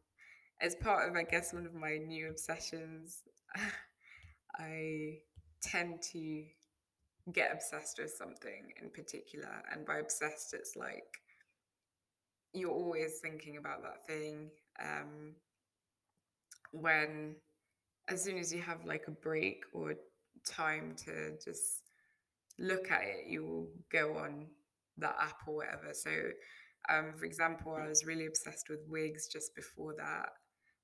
as 0.61 0.75
part 0.75 1.09
of, 1.09 1.17
I 1.17 1.23
guess, 1.23 1.53
one 1.53 1.67
of 1.67 1.75
my 1.75 1.99
new 1.99 2.29
obsessions, 2.29 3.23
I 4.57 5.19
tend 5.63 6.03
to 6.13 6.45
get 7.33 7.53
obsessed 7.53 7.99
with 7.99 8.11
something 8.11 8.73
in 8.83 8.91
particular. 8.91 9.63
And 9.73 9.87
by 9.87 9.99
obsessed, 9.99 10.55
it's 10.55 10.75
like 10.77 11.05
you're 12.53 12.71
always 12.71 13.21
thinking 13.23 13.57
about 13.57 13.83
that 13.83 14.07
thing. 14.07 14.51
Um, 14.81 15.35
when, 16.73 17.37
as 18.09 18.23
soon 18.23 18.39
as 18.39 18.53
you 18.53 18.61
have 18.63 18.85
like 18.85 19.05
a 19.07 19.13
break 19.13 19.63
or 19.73 19.95
time 20.47 20.95
to 21.05 21.39
just 21.45 21.88
look 22.59 22.91
at 22.91 23.03
it, 23.03 23.27
you 23.29 23.45
will 23.45 23.69
go 23.91 24.17
on 24.17 24.47
that 24.99 25.17
app 25.21 25.47
or 25.47 25.57
whatever. 25.57 25.93
So, 25.93 26.11
um, 26.91 27.13
for 27.17 27.25
example, 27.25 27.77
I 27.81 27.89
was 27.89 28.05
really 28.05 28.27
obsessed 28.27 28.69
with 28.69 28.81
wigs 28.89 29.29
just 29.29 29.55
before 29.55 29.95
that. 29.97 30.31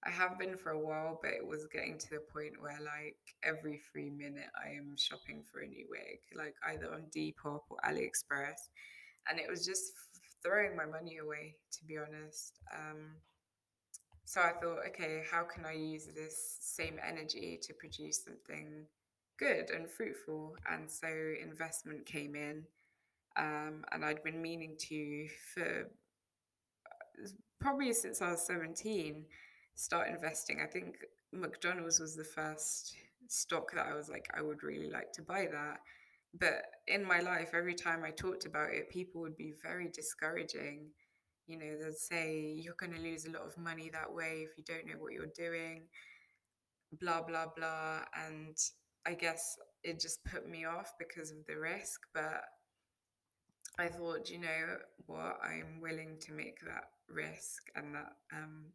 I 0.07 0.11
have 0.11 0.39
been 0.39 0.57
for 0.57 0.71
a 0.71 0.79
while, 0.79 1.19
but 1.23 1.33
it 1.33 1.47
was 1.47 1.67
getting 1.73 1.99
to 1.99 2.11
the 2.11 2.21
point 2.33 2.61
where, 2.61 2.79
like, 2.81 3.17
every 3.43 3.81
three 3.91 4.11
minute 4.11 4.51
I 4.55 4.71
am 4.77 4.97
shopping 4.99 5.43
for 5.51 5.61
a 5.61 5.67
new 5.67 5.87
wig, 5.89 6.21
like 6.37 6.55
either 6.69 6.93
on 6.93 7.07
Depop 7.17 7.61
or 7.71 7.79
AliExpress. 7.85 8.69
And 9.29 9.41
it 9.41 9.49
was 9.49 9.65
just 9.65 9.93
throwing 10.43 10.77
my 10.77 10.85
money 10.85 11.17
away, 11.17 11.57
to 11.73 11.85
be 11.87 11.97
honest. 11.97 12.59
Um, 12.75 13.17
so 14.27 14.43
I 14.43 14.53
thought, 14.53 14.81
okay, 14.89 15.23
how 15.31 15.45
can 15.45 15.65
I 15.65 15.73
use 15.73 16.07
this 16.15 16.59
same 16.61 16.99
energy 17.07 17.59
to 17.63 17.75
produce 17.75 18.25
something 18.25 18.85
good 19.39 19.71
and 19.71 19.91
fruitful. 19.91 20.57
And 20.71 20.91
so 20.91 21.09
investment 21.43 22.07
came 22.07 22.35
in. 22.35 22.65
Um, 23.37 23.85
and 23.93 24.05
I'd 24.05 24.23
been 24.23 24.41
meaning 24.41 24.77
to 24.89 25.27
for 25.55 25.91
probably 27.61 27.93
since 27.93 28.21
I 28.23 28.31
was 28.31 28.47
17 28.47 29.25
start 29.75 30.09
investing. 30.09 30.61
I 30.63 30.67
think 30.67 30.97
McDonald's 31.33 31.99
was 31.99 32.15
the 32.15 32.25
first 32.25 32.95
stock 33.29 33.73
that 33.75 33.87
I 33.87 33.95
was 33.95 34.09
like, 34.09 34.29
I 34.37 34.43
would 34.43 34.63
really 34.63 34.91
like 34.91 35.13
to 35.15 35.23
buy 35.23 35.49
that. 35.51 35.79
But 36.39 36.63
in 36.89 37.05
my 37.05 37.21
life, 37.21 37.51
every 37.55 37.75
time 37.75 38.03
I 38.05 38.11
talked 38.11 38.45
about 38.45 38.71
it, 38.71 38.91
people 38.91 39.21
would 39.21 39.37
be 39.37 39.55
very 39.63 39.89
discouraging. 39.89 40.91
You 41.47 41.59
know, 41.59 41.77
they'd 41.81 41.95
say, 41.95 42.55
You're 42.57 42.75
going 42.79 42.93
to 42.93 43.01
lose 43.01 43.25
a 43.25 43.31
lot 43.31 43.47
of 43.47 43.57
money 43.57 43.91
that 43.93 44.13
way 44.13 44.45
if 44.49 44.59
you 44.59 44.65
don't 44.65 44.87
know 44.87 44.99
what 44.99 45.13
you're 45.13 45.27
doing, 45.27 45.83
blah, 47.01 47.23
blah, 47.23 47.47
blah. 47.57 48.01
And 48.27 48.57
I 49.07 49.15
guess 49.15 49.57
it 49.83 50.01
just 50.01 50.25
put 50.25 50.49
me 50.49 50.65
off 50.65 50.95
because 50.99 51.31
of 51.31 51.45
the 51.47 51.57
risk. 51.59 52.01
But 52.15 52.43
I 53.79 53.89
thought, 53.89 54.31
you 54.31 54.39
know 54.39 54.79
what, 55.07 55.39
I'm 55.43 55.81
willing 55.81 56.17
to 56.21 56.33
make 56.33 56.61
that 56.65 56.85
risk 57.09 57.63
and 57.77 57.95
that 57.95 58.13
um, 58.33 58.67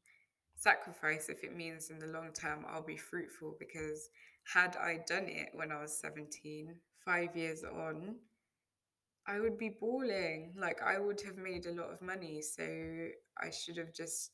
sacrifice 0.55 1.29
if 1.29 1.43
it 1.43 1.55
means 1.55 1.89
in 1.89 1.99
the 1.99 2.07
long 2.07 2.31
term 2.33 2.65
I'll 2.67 2.85
be 2.85 2.97
fruitful. 2.97 3.55
Because 3.59 4.09
had 4.53 4.75
I 4.75 4.99
done 5.07 5.27
it 5.27 5.49
when 5.53 5.71
I 5.71 5.81
was 5.81 5.99
17, 5.99 6.75
five 7.05 7.35
years 7.35 7.63
on, 7.63 8.15
I 9.27 9.39
would 9.39 9.57
be 9.57 9.77
balling. 9.79 10.53
Like 10.59 10.81
I 10.81 10.99
would 10.99 11.21
have 11.21 11.37
made 11.37 11.65
a 11.65 11.71
lot 11.71 11.91
of 11.91 12.01
money. 12.01 12.41
So 12.41 12.63
I 13.41 13.49
should 13.51 13.77
have 13.77 13.93
just 13.93 14.31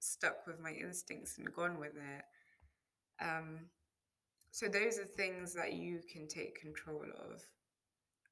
stuck 0.00 0.46
with 0.46 0.60
my 0.60 0.70
instincts 0.72 1.38
and 1.38 1.52
gone 1.52 1.78
with 1.78 1.94
it. 1.96 2.24
Um, 3.24 3.66
so 4.50 4.66
those 4.66 4.98
are 4.98 5.04
things 5.04 5.54
that 5.54 5.72
you 5.74 6.00
can 6.10 6.26
take 6.26 6.60
control 6.60 7.04
of 7.32 7.42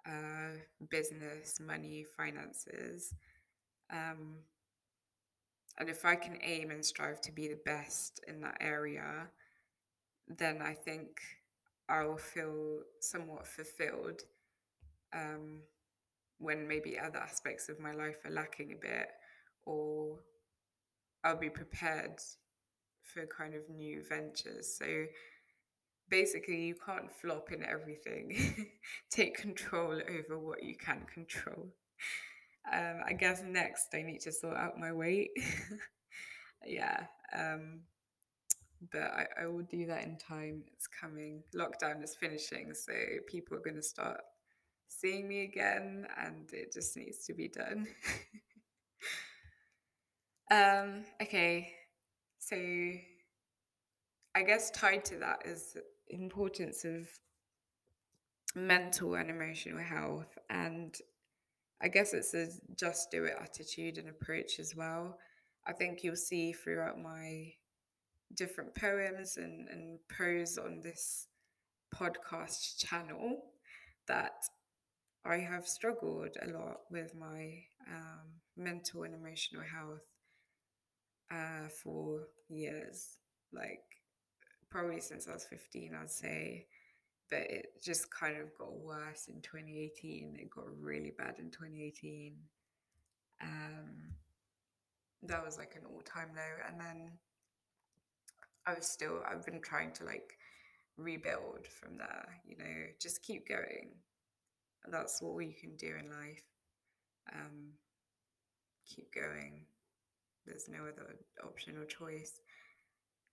uh, 0.06 0.58
business, 0.90 1.58
money, 1.60 2.04
finances. 2.16 3.14
Um, 3.90 4.36
and 5.78 5.88
if 5.88 6.04
I 6.04 6.14
can 6.14 6.38
aim 6.42 6.70
and 6.70 6.84
strive 6.84 7.20
to 7.22 7.32
be 7.32 7.48
the 7.48 7.60
best 7.64 8.20
in 8.26 8.40
that 8.40 8.56
area, 8.60 9.28
then 10.28 10.62
I 10.62 10.72
think 10.72 11.20
I'll 11.88 12.16
feel 12.16 12.80
somewhat 13.00 13.46
fulfilled 13.46 14.22
um, 15.12 15.60
when 16.38 16.66
maybe 16.66 16.98
other 16.98 17.18
aspects 17.18 17.68
of 17.68 17.78
my 17.78 17.92
life 17.92 18.16
are 18.24 18.30
lacking 18.30 18.72
a 18.72 18.80
bit, 18.80 19.08
or 19.64 20.18
I'll 21.24 21.38
be 21.38 21.50
prepared 21.50 22.20
for 23.02 23.26
kind 23.26 23.54
of 23.54 23.68
new 23.68 24.02
ventures. 24.08 24.76
So 24.76 25.06
basically 26.08 26.64
you 26.66 26.74
can't 26.74 27.12
flop 27.12 27.52
in 27.52 27.64
everything. 27.64 28.68
Take 29.10 29.36
control 29.36 30.00
over 30.08 30.38
what 30.38 30.62
you 30.62 30.76
can 30.76 31.02
control. 31.12 31.68
Um, 32.72 33.00
I 33.06 33.12
guess 33.12 33.42
next 33.46 33.88
I 33.94 34.02
need 34.02 34.20
to 34.22 34.32
sort 34.32 34.56
out 34.56 34.78
my 34.78 34.92
weight. 34.92 35.30
yeah. 36.66 37.06
Um, 37.36 37.80
but 38.92 39.02
I, 39.02 39.26
I 39.42 39.46
will 39.46 39.62
do 39.62 39.86
that 39.86 40.04
in 40.04 40.18
time. 40.18 40.62
It's 40.72 40.86
coming. 40.86 41.42
Lockdown 41.54 42.02
is 42.02 42.14
finishing, 42.18 42.72
so 42.74 42.92
people 43.26 43.56
are 43.56 43.60
going 43.60 43.76
to 43.76 43.82
start 43.82 44.20
seeing 44.88 45.28
me 45.28 45.44
again, 45.44 46.06
and 46.18 46.48
it 46.52 46.72
just 46.72 46.96
needs 46.96 47.24
to 47.26 47.34
be 47.34 47.48
done. 47.48 47.86
um, 50.50 51.04
okay, 51.22 51.72
so 52.38 52.56
I 52.56 54.42
guess 54.42 54.70
tied 54.70 55.04
to 55.06 55.16
that 55.16 55.42
is 55.46 55.76
importance 56.08 56.84
of 56.84 57.08
mental 58.54 59.14
and 59.14 59.30
emotional 59.30 59.78
health 59.78 60.38
and 60.48 60.96
I 61.80 61.88
guess 61.88 62.14
it's 62.14 62.32
a 62.32 62.48
just 62.74 63.10
do 63.10 63.24
it 63.24 63.34
attitude 63.38 63.98
and 63.98 64.08
approach 64.08 64.58
as 64.58 64.74
well. 64.74 65.18
I 65.66 65.72
think 65.72 66.02
you'll 66.02 66.16
see 66.16 66.52
throughout 66.52 66.98
my 66.98 67.52
different 68.34 68.74
poems 68.74 69.36
and, 69.36 69.68
and 69.68 69.98
prose 70.08 70.58
on 70.58 70.80
this 70.80 71.28
podcast 71.94 72.78
channel 72.78 73.42
that 74.08 74.42
I 75.24 75.36
have 75.38 75.66
struggled 75.66 76.36
a 76.40 76.50
lot 76.50 76.78
with 76.90 77.14
my 77.14 77.58
um, 77.88 78.40
mental 78.56 79.02
and 79.02 79.14
emotional 79.14 79.62
health 79.62 80.02
uh, 81.30 81.68
for 81.82 82.28
years. 82.48 83.18
Like, 83.52 83.84
probably 84.70 85.00
since 85.00 85.28
I 85.28 85.32
was 85.32 85.44
15, 85.44 85.96
I'd 86.00 86.10
say. 86.10 86.66
But 87.28 87.40
it 87.50 87.82
just 87.82 88.10
kind 88.10 88.36
of 88.36 88.56
got 88.56 88.72
worse 88.72 89.28
in 89.28 89.40
2018. 89.42 90.36
It 90.40 90.50
got 90.50 90.64
really 90.80 91.12
bad 91.16 91.36
in 91.38 91.50
2018. 91.50 92.36
Um, 93.42 94.14
that 95.24 95.44
was 95.44 95.58
like 95.58 95.74
an 95.74 95.82
all 95.90 96.02
time 96.02 96.30
low. 96.36 96.68
And 96.68 96.80
then 96.80 97.10
I 98.66 98.74
was 98.74 98.86
still, 98.86 99.22
I've 99.28 99.44
been 99.44 99.60
trying 99.60 99.92
to 99.94 100.04
like 100.04 100.38
rebuild 100.96 101.66
from 101.66 101.98
there, 101.98 102.40
you 102.46 102.56
know, 102.56 102.86
just 103.00 103.22
keep 103.22 103.48
going. 103.48 103.90
That's 104.88 105.20
what 105.20 105.38
you 105.44 105.52
can 105.52 105.76
do 105.76 105.94
in 105.98 106.10
life. 106.10 106.42
Um, 107.34 107.72
keep 108.86 109.12
going. 109.12 109.66
There's 110.46 110.68
no 110.68 110.82
other 110.82 111.16
option 111.44 111.76
or 111.76 111.84
choice. 111.84 112.40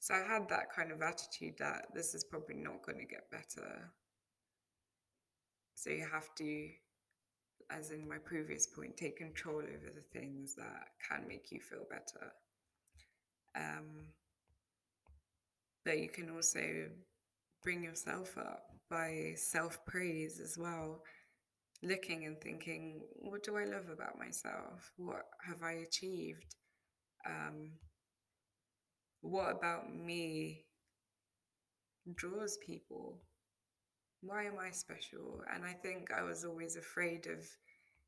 So 0.04 0.14
I 0.14 0.18
had 0.18 0.50
that 0.50 0.70
kind 0.70 0.92
of 0.92 1.02
attitude 1.02 1.54
that 1.60 1.86
this 1.96 2.14
is 2.14 2.26
probably 2.26 2.58
not 2.58 2.86
going 2.86 2.98
to 2.98 3.06
get 3.06 3.32
better. 3.32 3.90
So 5.76 5.92
you 5.92 6.06
have 6.12 6.28
to, 6.40 6.68
as 7.72 7.92
in 7.92 8.10
my 8.10 8.18
previous 8.18 8.68
point, 8.68 8.98
take 8.98 9.16
control 9.16 9.60
over 9.60 9.94
the 9.96 10.20
things 10.20 10.56
that 10.56 10.88
can 11.10 11.26
make 11.26 11.54
you 11.54 11.62
feel 11.62 11.86
better. 11.90 12.34
Um, 13.56 14.08
but 15.86 16.00
you 16.00 16.10
can 16.10 16.30
also 16.32 16.90
bring 17.64 17.82
yourself 17.82 18.38
up 18.38 18.64
by 18.90 19.36
self 19.38 19.86
praise 19.86 20.42
as 20.42 20.58
well. 20.58 21.02
Looking 21.82 22.26
and 22.26 22.42
thinking, 22.42 23.04
what 23.22 23.44
do 23.44 23.56
I 23.56 23.64
love 23.64 23.88
about 23.88 24.20
myself? 24.20 24.92
What 24.98 25.24
have 25.48 25.64
I 25.64 25.84
achieved? 25.88 26.56
Um, 27.26 27.72
what 29.24 29.52
about 29.52 29.96
me 29.96 30.66
draws 32.16 32.58
people? 32.58 33.22
Why 34.22 34.44
am 34.44 34.60
I 34.60 34.72
special? 34.72 35.42
And 35.54 35.64
I 35.66 35.74
think 35.74 36.12
I 36.12 36.24
was 36.24 36.44
always 36.44 36.76
afraid 36.76 37.28
of 37.28 37.46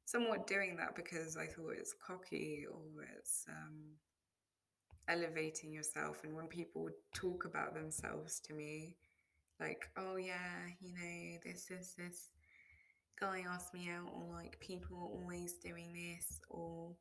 somewhat 0.04 0.46
doing 0.46 0.76
that 0.78 0.96
because 0.96 1.38
I 1.38 1.46
thought 1.46 1.76
it's 1.78 1.96
cocky 2.06 2.66
or 2.70 3.04
it's 3.18 3.46
um, 3.50 3.80
elevating 5.08 5.72
yourself. 5.72 6.22
And 6.24 6.36
when 6.36 6.48
people 6.48 6.90
talk 7.14 7.46
about 7.46 7.74
themselves 7.74 8.42
to 8.42 8.54
me, 8.54 8.98
like, 9.60 9.90
oh 9.98 10.18
yeah, 10.18 10.68
you 10.82 10.94
know, 10.94 11.38
this, 11.46 11.66
this, 11.70 11.96
this 11.98 12.32
guy 13.20 13.44
asked 13.50 13.74
me 13.74 13.90
out, 13.90 14.12
or 14.14 14.34
like 14.34 14.60
people 14.60 15.12
always 15.14 15.54
doing 15.54 15.94
this, 15.94 16.42
or 16.50 16.92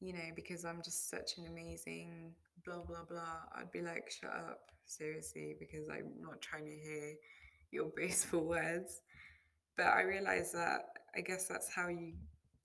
you 0.00 0.12
know, 0.12 0.30
because 0.34 0.64
I'm 0.64 0.82
just 0.82 1.10
such 1.10 1.38
an 1.38 1.46
amazing 1.46 2.32
blah 2.64 2.82
blah 2.82 3.04
blah. 3.08 3.40
I'd 3.56 3.70
be 3.72 3.82
like, 3.82 4.10
shut 4.10 4.30
up, 4.30 4.60
seriously, 4.86 5.56
because 5.58 5.88
I'm 5.88 6.12
not 6.20 6.40
trying 6.40 6.66
to 6.66 6.76
hear 6.76 7.14
your 7.70 7.88
graceful 7.94 8.44
words. 8.44 9.00
But 9.76 9.86
I 9.86 10.02
realize 10.02 10.52
that 10.52 10.80
I 11.16 11.20
guess 11.20 11.46
that's 11.46 11.72
how 11.72 11.88
you 11.88 12.14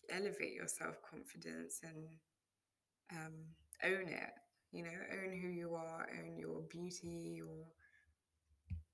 elevate 0.09 0.53
your 0.53 0.67
self 0.67 0.97
confidence 1.09 1.81
and 1.83 2.07
um, 3.11 3.33
own 3.83 4.07
it. 4.09 4.31
You 4.71 4.83
know, 4.83 4.89
own 4.89 5.39
who 5.39 5.49
you 5.49 5.75
are, 5.75 6.07
own 6.19 6.37
your 6.37 6.61
beauty, 6.69 7.39
or 7.47 7.65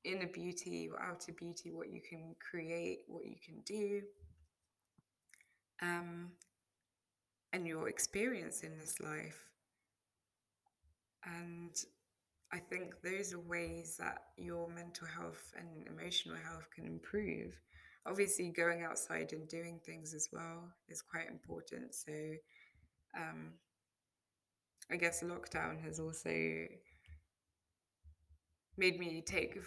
inner 0.04 0.28
beauty 0.28 0.89
or 0.91 1.02
outer 1.02 1.34
beauty, 1.34 1.71
what 1.71 1.89
you 1.89 2.02
can 2.02 2.36
create, 2.39 2.99
what 3.08 3.25
you 3.25 3.36
can 3.43 3.62
do, 3.65 4.02
um, 5.82 6.32
and 7.54 7.68
your 7.68 7.90
experience 7.90 8.62
in 8.62 8.78
this 8.78 9.00
life. 9.00 9.46
And 11.26 11.76
I 12.52 12.60
think 12.60 13.02
those 13.04 13.34
are 13.34 13.40
ways 13.40 13.98
that 14.00 14.20
your 14.38 14.70
mental 14.70 15.08
health 15.08 15.54
and 15.58 15.88
emotional 15.88 16.36
health 16.36 16.68
can 16.74 16.86
improve. 16.86 17.54
Obviously, 18.06 18.50
going 18.50 18.84
outside 18.84 19.34
and 19.34 19.48
doing 19.48 19.80
things 19.86 20.14
as 20.14 20.30
well 20.32 20.72
is 20.88 21.02
quite 21.02 21.28
important. 21.30 21.94
So, 21.94 22.14
um, 23.18 23.54
I 24.92 24.96
guess 24.96 25.22
lockdown 25.22 25.80
has 25.84 26.00
also 26.00 26.66
made 28.78 28.98
me 28.98 29.22
take 29.26 29.60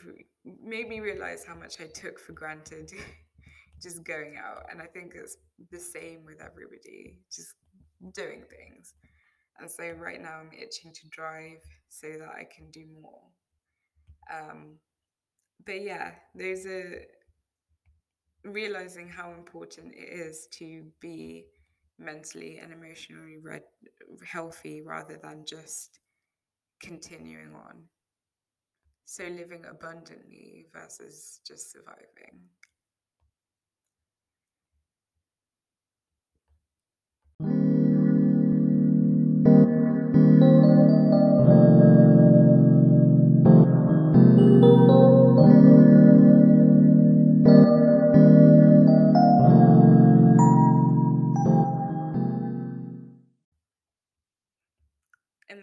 made 0.45 0.89
me 0.89 1.01
realize 1.01 1.45
how 1.45 1.55
much 1.55 1.81
I 1.81 1.87
took 1.87 2.19
for 2.19 2.33
granted 2.33 2.91
just 3.83 4.05
going 4.05 4.37
out 4.43 4.65
and 4.71 4.81
I 4.81 4.87
think 4.87 5.13
it's 5.15 5.37
the 5.71 5.79
same 5.79 6.25
with 6.25 6.41
everybody 6.41 7.19
just 7.31 7.55
doing 8.11 8.43
things. 8.51 8.95
And 9.59 9.71
so 9.71 9.91
right 9.93 10.21
now 10.21 10.41
I'm 10.41 10.51
itching 10.53 10.93
to 10.93 11.09
drive 11.11 11.63
so 11.89 12.09
that 12.09 12.29
I 12.29 12.47
can 12.55 12.71
do 12.71 12.85
more. 13.01 13.23
Um, 14.33 14.79
but 15.65 15.83
yeah 15.83 16.13
there's 16.35 16.67
a 16.67 17.05
realizing 18.45 19.09
how 19.09 19.33
important 19.33 19.95
it 19.95 20.09
is 20.13 20.49
to 20.51 20.85
be 21.01 21.47
mentally 21.99 22.59
and 22.59 22.73
emotionally 22.73 23.39
re- 23.41 23.61
healthy 24.27 24.83
rather 24.83 25.19
than 25.23 25.45
just 25.47 26.01
continuing 26.81 27.55
on. 27.55 27.85
So 29.05 29.25
living 29.25 29.65
abundantly 29.71 30.67
versus 30.73 31.41
just 31.47 31.71
surviving. 31.71 32.41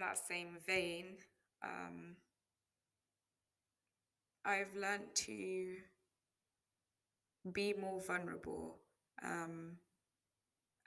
That 0.10 0.18
same 0.18 0.58
vein, 0.66 1.06
um, 1.64 2.16
I've 4.46 4.76
learned 4.76 5.14
to 5.28 5.76
be 7.54 7.74
more 7.74 8.02
vulnerable 8.02 8.78
um, 9.24 9.78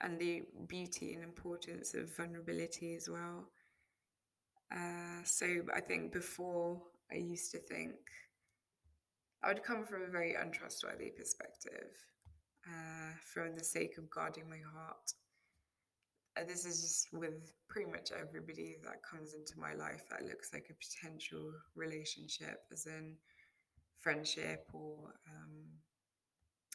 and 0.01 0.19
the 0.19 0.43
beauty 0.67 1.13
and 1.13 1.23
importance 1.23 1.93
of 1.93 2.15
vulnerability 2.15 2.95
as 2.95 3.07
well. 3.09 3.47
Uh, 4.75 5.23
so 5.23 5.45
I 5.73 5.79
think 5.79 6.11
before 6.11 6.81
I 7.11 7.17
used 7.17 7.51
to 7.51 7.59
think 7.59 7.93
I 9.43 9.49
would 9.49 9.63
come 9.63 9.85
from 9.85 10.03
a 10.03 10.11
very 10.11 10.35
untrustworthy 10.35 11.11
perspective 11.11 11.91
uh, 12.67 13.13
for 13.33 13.49
the 13.55 13.63
sake 13.63 13.97
of 13.97 14.09
guarding 14.09 14.49
my 14.49 14.59
heart. 14.73 15.13
Uh, 16.35 16.43
this 16.47 16.65
is 16.65 16.81
just 16.81 17.07
with 17.13 17.51
pretty 17.69 17.89
much 17.89 18.11
everybody 18.11 18.77
that 18.83 19.03
comes 19.03 19.33
into 19.33 19.59
my 19.59 19.73
life 19.73 20.03
that 20.09 20.23
looks 20.23 20.51
like 20.53 20.65
a 20.69 20.73
potential 20.73 21.51
relationship, 21.75 22.61
as 22.71 22.85
in 22.87 23.15
friendship 23.99 24.67
or 24.73 24.97
um, 25.29 25.63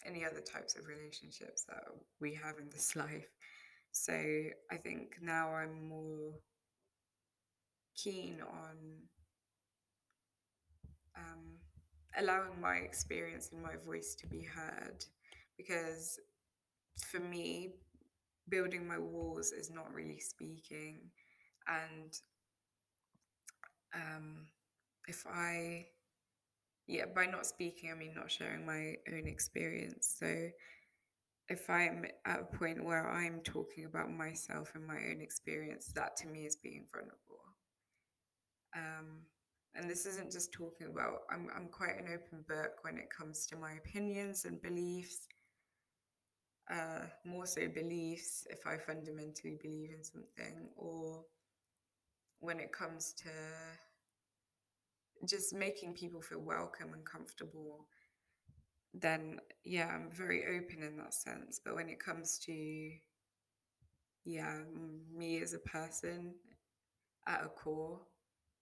any 0.07 0.25
other 0.25 0.41
types 0.41 0.77
of 0.77 0.87
relationships 0.87 1.65
that 1.69 1.85
we 2.21 2.35
have 2.35 2.59
in 2.61 2.69
this 2.71 2.95
life. 2.97 3.29
So 3.91 4.13
I 4.13 4.77
think 4.77 5.17
now 5.21 5.51
I'm 5.51 5.89
more 5.89 6.35
keen 7.97 8.39
on 8.41 8.77
um, 11.17 11.59
allowing 12.17 12.61
my 12.61 12.77
experience 12.77 13.51
and 13.53 13.63
my 13.63 13.75
voice 13.85 14.15
to 14.21 14.27
be 14.29 14.43
heard 14.43 15.05
because 15.57 16.19
for 17.11 17.21
me, 17.21 17.75
building 18.49 18.87
my 18.87 18.99
walls 18.99 19.53
is 19.53 19.71
not 19.71 19.93
really 19.93 20.21
speaking. 20.21 21.11
And 21.67 22.13
um, 23.95 24.47
if 25.07 25.27
I 25.27 25.87
yeah, 26.89 27.05
by 27.15 27.27
not 27.27 27.47
speaking, 27.47 27.91
I 27.93 27.95
mean 27.95 28.15
not 28.15 28.31
sharing 28.31 28.65
my 28.65 28.95
own 29.13 29.27
experience. 29.27 30.17
So 30.19 30.49
if 31.51 31.69
I'm 31.69 32.05
at 32.25 32.41
a 32.41 32.57
point 32.57 32.83
where 32.83 33.09
I'm 33.11 33.41
talking 33.45 33.85
about 33.85 34.11
myself 34.11 34.73
and 34.75 34.87
my 34.87 34.97
own 34.97 35.21
experience, 35.21 35.93
that 35.95 36.17
to 36.19 36.29
me 36.29 36.47
is 36.47 36.57
being 36.57 36.87
vulnerable. 36.93 37.45
Um, 38.75 39.21
and 39.75 39.89
this 39.89 40.07
isn't 40.07 40.33
just 40.33 40.53
talking 40.53 40.89
about, 40.89 41.21
I'm, 41.31 41.49
I'm 41.55 41.69
quite 41.69 41.99
an 41.99 42.07
open 42.07 42.45
book 42.49 42.73
when 42.83 42.97
it 42.97 43.09
comes 43.17 43.47
to 43.47 43.57
my 43.57 43.73
opinions 43.73 44.47
and 44.47 44.61
beliefs. 44.61 45.29
Uh, 46.71 47.07
more 47.25 47.47
so 47.47 47.69
beliefs, 47.69 48.47
if 48.51 48.67
I 48.67 48.77
fundamentally 48.77 49.59
believe 49.61 49.91
in 49.97 50.05
something, 50.05 50.69
or 50.77 51.25
when 52.41 52.61
it 52.61 52.73
comes 52.73 53.13
to 53.15 53.31
just 55.27 55.55
making 55.55 55.95
people 55.95 56.21
feel 56.21 56.41
welcome 56.41 56.93
and 56.93 57.05
comfortable, 57.05 57.87
then 58.95 59.41
yeah, 59.65 59.89
I'm 59.89 60.11
very 60.13 60.45
open 60.45 60.83
in 60.83 60.97
that 60.99 61.15
sense. 61.15 61.61
But 61.65 61.75
when 61.75 61.89
it 61.89 61.99
comes 61.99 62.39
to 62.47 62.91
yeah, 64.25 64.59
me 65.17 65.41
as 65.41 65.55
a 65.55 65.59
person 65.59 66.35
at 67.27 67.45
a 67.45 67.49
core, 67.49 68.01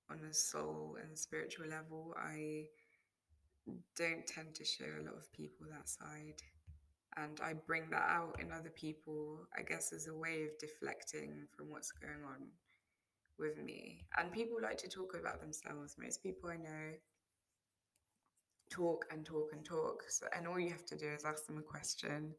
on 0.08 0.20
a 0.30 0.32
soul 0.32 0.96
and 1.02 1.18
spiritual 1.18 1.66
level, 1.66 2.14
I 2.16 2.66
don't 3.96 4.26
tend 4.26 4.54
to 4.54 4.64
show 4.64 4.84
a 4.84 5.04
lot 5.04 5.16
of 5.16 5.32
people 5.32 5.66
that 5.70 5.88
side. 5.88 6.42
And 7.16 7.40
I 7.42 7.54
bring 7.54 7.88
that 7.90 8.08
out 8.08 8.38
in 8.40 8.52
other 8.52 8.70
people, 8.70 9.46
I 9.56 9.62
guess, 9.62 9.92
as 9.92 10.06
a 10.06 10.14
way 10.14 10.44
of 10.44 10.58
deflecting 10.58 11.46
from 11.56 11.70
what's 11.70 11.90
going 11.90 12.22
on 12.26 12.48
with 13.38 13.62
me. 13.62 14.04
And 14.18 14.30
people 14.32 14.58
like 14.62 14.78
to 14.78 14.88
talk 14.88 15.16
about 15.18 15.40
themselves. 15.40 15.96
Most 15.98 16.22
people 16.22 16.50
I 16.50 16.56
know 16.56 16.92
talk 18.70 19.06
and 19.10 19.24
talk 19.24 19.50
and 19.52 19.64
talk. 19.64 20.02
So, 20.08 20.26
and 20.36 20.46
all 20.46 20.60
you 20.60 20.70
have 20.70 20.84
to 20.86 20.96
do 20.96 21.06
is 21.06 21.24
ask 21.24 21.46
them 21.46 21.58
a 21.58 21.62
question. 21.62 22.34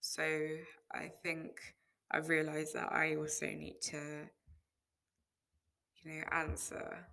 So 0.00 0.22
I 0.92 1.10
think 1.22 1.60
I've 2.10 2.28
realized 2.28 2.74
that 2.74 2.92
I 2.92 3.16
also 3.16 3.46
need 3.46 3.80
to, 3.82 4.28
you 6.02 6.10
know, 6.12 6.22
answer 6.32 7.06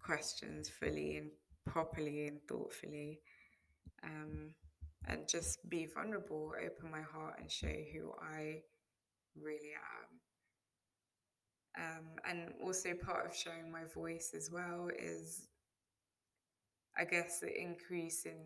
questions 0.00 0.68
fully 0.68 1.16
and 1.16 1.30
properly 1.66 2.26
and 2.28 2.40
thoughtfully. 2.48 3.20
Um, 4.02 4.50
and 5.06 5.28
just 5.28 5.68
be 5.68 5.86
vulnerable, 5.86 6.52
open 6.56 6.90
my 6.90 7.02
heart, 7.02 7.38
and 7.38 7.50
show 7.50 7.66
who 7.66 8.12
I 8.20 8.62
really 9.40 9.72
am. 11.76 11.84
Um, 11.84 12.04
and 12.28 12.52
also, 12.62 12.94
part 12.94 13.26
of 13.26 13.34
showing 13.34 13.70
my 13.70 13.84
voice 13.94 14.32
as 14.36 14.50
well 14.50 14.88
is, 14.96 15.48
I 16.96 17.04
guess, 17.04 17.40
the 17.40 17.52
increase 17.60 18.24
in 18.26 18.38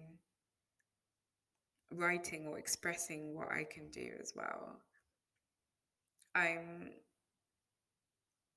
writing 1.92 2.46
or 2.46 2.58
expressing 2.58 3.34
what 3.34 3.48
I 3.50 3.64
can 3.64 3.90
do 3.90 4.10
as 4.20 4.32
well. 4.34 4.80
I'm 6.34 6.92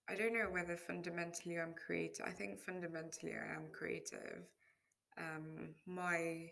I 0.09 0.15
don't 0.15 0.33
know 0.33 0.49
whether 0.51 0.75
fundamentally 0.75 1.57
I'm 1.57 1.73
creative. 1.73 2.25
I 2.25 2.31
think 2.31 2.59
fundamentally 2.59 3.31
I 3.33 3.55
am 3.55 3.67
creative. 3.71 4.43
Um, 5.17 5.75
my 5.85 6.51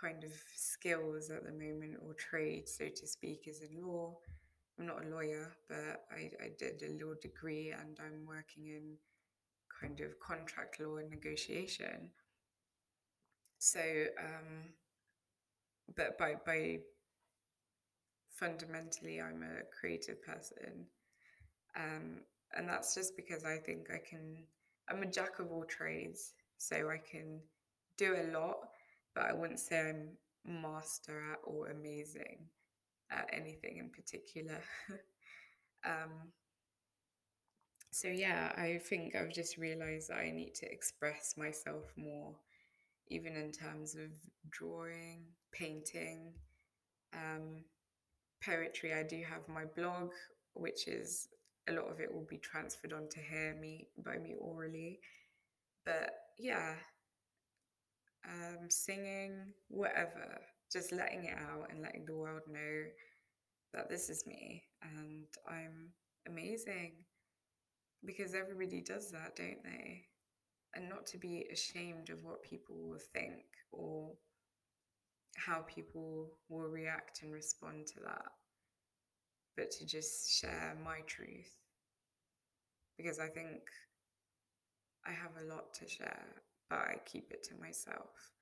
kind 0.00 0.24
of 0.24 0.32
skills 0.54 1.30
at 1.30 1.44
the 1.44 1.52
moment 1.52 1.96
or 2.04 2.14
trade, 2.14 2.68
so 2.68 2.86
to 2.88 3.06
speak, 3.06 3.44
is 3.46 3.62
in 3.62 3.82
law. 3.82 4.16
I'm 4.78 4.86
not 4.86 5.04
a 5.04 5.08
lawyer, 5.08 5.56
but 5.68 6.04
I, 6.10 6.30
I 6.42 6.50
did 6.58 6.82
a 6.82 7.04
law 7.04 7.14
degree 7.20 7.72
and 7.72 7.98
I'm 7.98 8.26
working 8.26 8.66
in 8.66 8.96
kind 9.80 10.00
of 10.00 10.18
contract 10.20 10.80
law 10.80 10.96
and 10.96 11.10
negotiation. 11.10 12.10
So, 13.58 13.80
um, 14.18 14.74
but 15.96 16.18
by 16.18 16.34
by 16.44 16.78
fundamentally, 18.28 19.20
I'm 19.20 19.42
a 19.42 19.62
creative 19.78 20.22
person, 20.22 20.86
um, 21.74 22.20
and 22.54 22.68
that's 22.68 22.94
just 22.94 23.16
because 23.16 23.44
I 23.44 23.56
think 23.56 23.88
I 23.90 23.98
can. 23.98 24.44
I'm 24.88 25.02
a 25.02 25.10
jack 25.10 25.38
of 25.40 25.50
all 25.50 25.64
trades, 25.64 26.34
so 26.58 26.88
I 26.90 26.98
can 26.98 27.40
do 27.98 28.14
a 28.14 28.30
lot, 28.32 28.58
but 29.16 29.24
I 29.24 29.32
wouldn't 29.32 29.58
say 29.58 29.80
I'm 29.80 30.10
master 30.62 31.24
at 31.32 31.38
or 31.42 31.70
amazing 31.70 32.38
at 33.10 33.28
anything 33.32 33.78
in 33.78 33.88
particular. 33.88 34.60
um, 35.84 36.12
so 37.90 38.08
yeah, 38.08 38.52
I 38.56 38.78
think 38.78 39.16
I've 39.16 39.32
just 39.32 39.56
realized 39.56 40.10
I 40.10 40.30
need 40.30 40.54
to 40.56 40.70
express 40.70 41.34
myself 41.38 41.84
more, 41.96 42.34
even 43.08 43.34
in 43.36 43.52
terms 43.52 43.94
of 43.94 44.10
drawing, 44.50 45.22
painting, 45.50 46.34
um, 47.14 47.64
poetry. 48.44 48.92
I 48.92 49.02
do 49.02 49.22
have 49.28 49.48
my 49.48 49.64
blog, 49.64 50.10
which 50.52 50.88
is 50.88 51.28
a 51.68 51.72
lot 51.72 51.90
of 51.90 52.00
it 52.00 52.12
will 52.12 52.26
be 52.28 52.38
transferred 52.38 52.92
onto 52.92 53.20
here 53.20 53.56
me 53.58 53.88
by 54.04 54.18
me 54.18 54.34
orally. 54.38 55.00
But 55.86 56.10
yeah, 56.38 56.74
um, 58.26 58.68
singing, 58.70 59.52
whatever, 59.68 60.38
just 60.72 60.92
letting 60.92 61.24
it 61.24 61.36
out 61.38 61.70
and 61.70 61.80
letting 61.82 62.04
the 62.06 62.16
world 62.16 62.42
know 62.48 62.84
that 63.74 63.88
this 63.88 64.08
is 64.08 64.26
me 64.26 64.62
and 64.82 65.24
I'm 65.48 65.90
amazing 66.26 66.92
because 68.04 68.34
everybody 68.34 68.80
does 68.80 69.10
that, 69.10 69.36
don't 69.36 69.62
they? 69.64 70.04
And 70.74 70.88
not 70.88 71.06
to 71.06 71.18
be 71.18 71.46
ashamed 71.52 72.10
of 72.10 72.22
what 72.22 72.42
people 72.42 72.76
will 72.76 73.00
think 73.14 73.44
or 73.72 74.12
how 75.36 75.60
people 75.62 76.30
will 76.48 76.68
react 76.68 77.22
and 77.22 77.32
respond 77.32 77.86
to 77.88 78.00
that, 78.04 78.26
but 79.56 79.70
to 79.72 79.86
just 79.86 80.30
share 80.40 80.76
my 80.84 81.00
truth 81.06 81.52
because 82.96 83.18
I 83.18 83.28
think 83.28 83.60
I 85.06 85.12
have 85.12 85.32
a 85.40 85.54
lot 85.54 85.74
to 85.74 85.88
share 85.88 86.26
I 86.70 86.96
keep 87.04 87.30
it 87.30 87.44
to 87.44 87.54
myself 87.60 88.32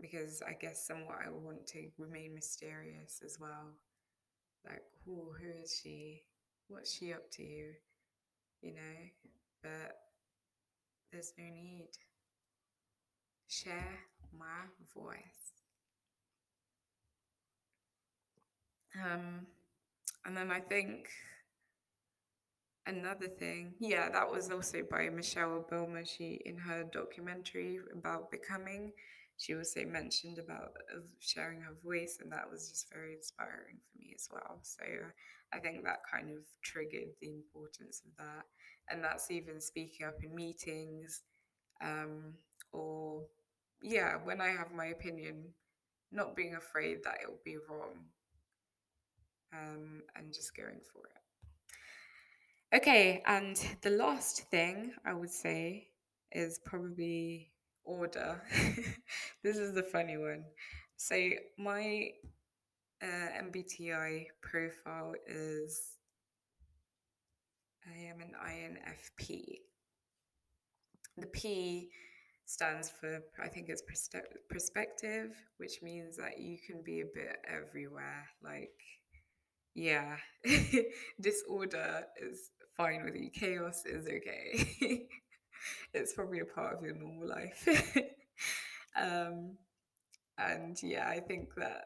because 0.00 0.42
I 0.46 0.54
guess 0.54 0.86
somewhat 0.86 1.18
I 1.24 1.30
want 1.30 1.66
to 1.68 1.88
remain 1.98 2.34
mysterious 2.34 3.22
as 3.24 3.38
well. 3.40 3.74
Like, 4.64 4.82
who 5.04 5.32
who 5.40 5.62
is 5.62 5.80
she? 5.82 6.22
What's 6.68 6.92
she 6.94 7.12
up 7.12 7.30
to? 7.32 7.42
You 7.42 8.74
know, 8.74 8.96
but 9.62 9.96
there's 11.12 11.32
no 11.38 11.44
need. 11.44 11.90
Share 13.48 13.98
my 14.38 14.66
voice. 14.94 15.52
Um, 18.94 19.46
and 20.24 20.36
then 20.36 20.50
I 20.50 20.60
think 20.60 21.08
another 22.86 23.28
thing 23.28 23.74
yeah 23.78 24.08
that 24.08 24.30
was 24.30 24.50
also 24.50 24.82
by 24.90 25.08
michelle 25.10 25.64
obama 25.64 26.06
she 26.06 26.40
in 26.46 26.56
her 26.56 26.84
documentary 26.92 27.78
about 27.92 28.30
becoming 28.30 28.92
she 29.36 29.54
also 29.54 29.84
mentioned 29.86 30.38
about 30.38 30.72
sharing 31.18 31.60
her 31.62 31.74
voice 31.82 32.18
and 32.20 32.30
that 32.30 32.50
was 32.50 32.68
just 32.68 32.92
very 32.92 33.14
inspiring 33.14 33.78
for 33.90 33.98
me 33.98 34.12
as 34.14 34.28
well. 34.30 34.58
So 34.62 34.84
i 35.54 35.58
think 35.58 35.82
that 35.84 36.00
kind 36.12 36.30
of 36.30 36.44
triggered 36.62 37.08
the 37.22 37.28
importance 37.28 38.02
of 38.04 38.12
that. 38.18 38.44
And 38.90 39.02
that's 39.02 39.30
even 39.30 39.60
speaking 39.60 40.06
up 40.06 40.22
in 40.22 40.34
meetings 40.34 41.22
um, 41.82 42.34
or 42.72 43.22
yeah 43.82 44.16
when 44.24 44.40
i 44.40 44.48
have 44.48 44.72
my 44.72 44.86
opinion 44.86 45.44
not 46.12 46.36
being 46.36 46.54
afraid 46.54 46.98
that 47.04 47.18
it 47.22 47.28
will 47.28 47.40
be 47.44 47.56
wrong 47.68 47.96
um, 49.52 50.02
and 50.16 50.32
just 50.32 50.56
going 50.56 50.80
for 50.92 51.06
it 51.06 51.19
Okay, 52.72 53.20
and 53.26 53.56
the 53.82 53.90
last 53.90 54.42
thing 54.48 54.92
I 55.04 55.12
would 55.12 55.30
say 55.30 55.88
is 56.30 56.60
probably 56.64 57.50
order. 57.84 58.40
this 59.42 59.56
is 59.56 59.74
the 59.74 59.82
funny 59.82 60.16
one. 60.16 60.44
So 60.96 61.16
my 61.58 62.10
uh, 63.02 63.42
MBTI 63.42 64.26
profile 64.40 65.14
is 65.26 65.96
I 67.84 68.04
am 68.04 68.20
an 68.20 68.34
INFP. 68.40 69.42
The 71.16 71.26
P 71.26 71.90
stands 72.46 72.88
for 72.88 73.20
I 73.42 73.48
think 73.48 73.68
it's 73.68 73.82
perspective, 74.48 75.34
which 75.56 75.82
means 75.82 76.16
that 76.18 76.38
you 76.38 76.56
can 76.64 76.82
be 76.84 77.00
a 77.00 77.06
bit 77.12 77.36
everywhere. 77.48 78.28
Like, 78.44 78.78
yeah, 79.74 80.18
disorder 81.20 82.04
is 82.22 82.50
fine 82.80 83.04
with 83.04 83.14
you. 83.14 83.30
Chaos 83.30 83.84
is 83.84 84.06
okay. 84.06 85.06
it's 85.94 86.14
probably 86.14 86.40
a 86.40 86.44
part 86.44 86.76
of 86.76 86.82
your 86.82 86.94
normal 86.94 87.28
life. 87.28 87.68
um, 89.00 89.56
and 90.38 90.76
yeah, 90.82 91.06
I 91.06 91.20
think 91.20 91.54
that 91.56 91.84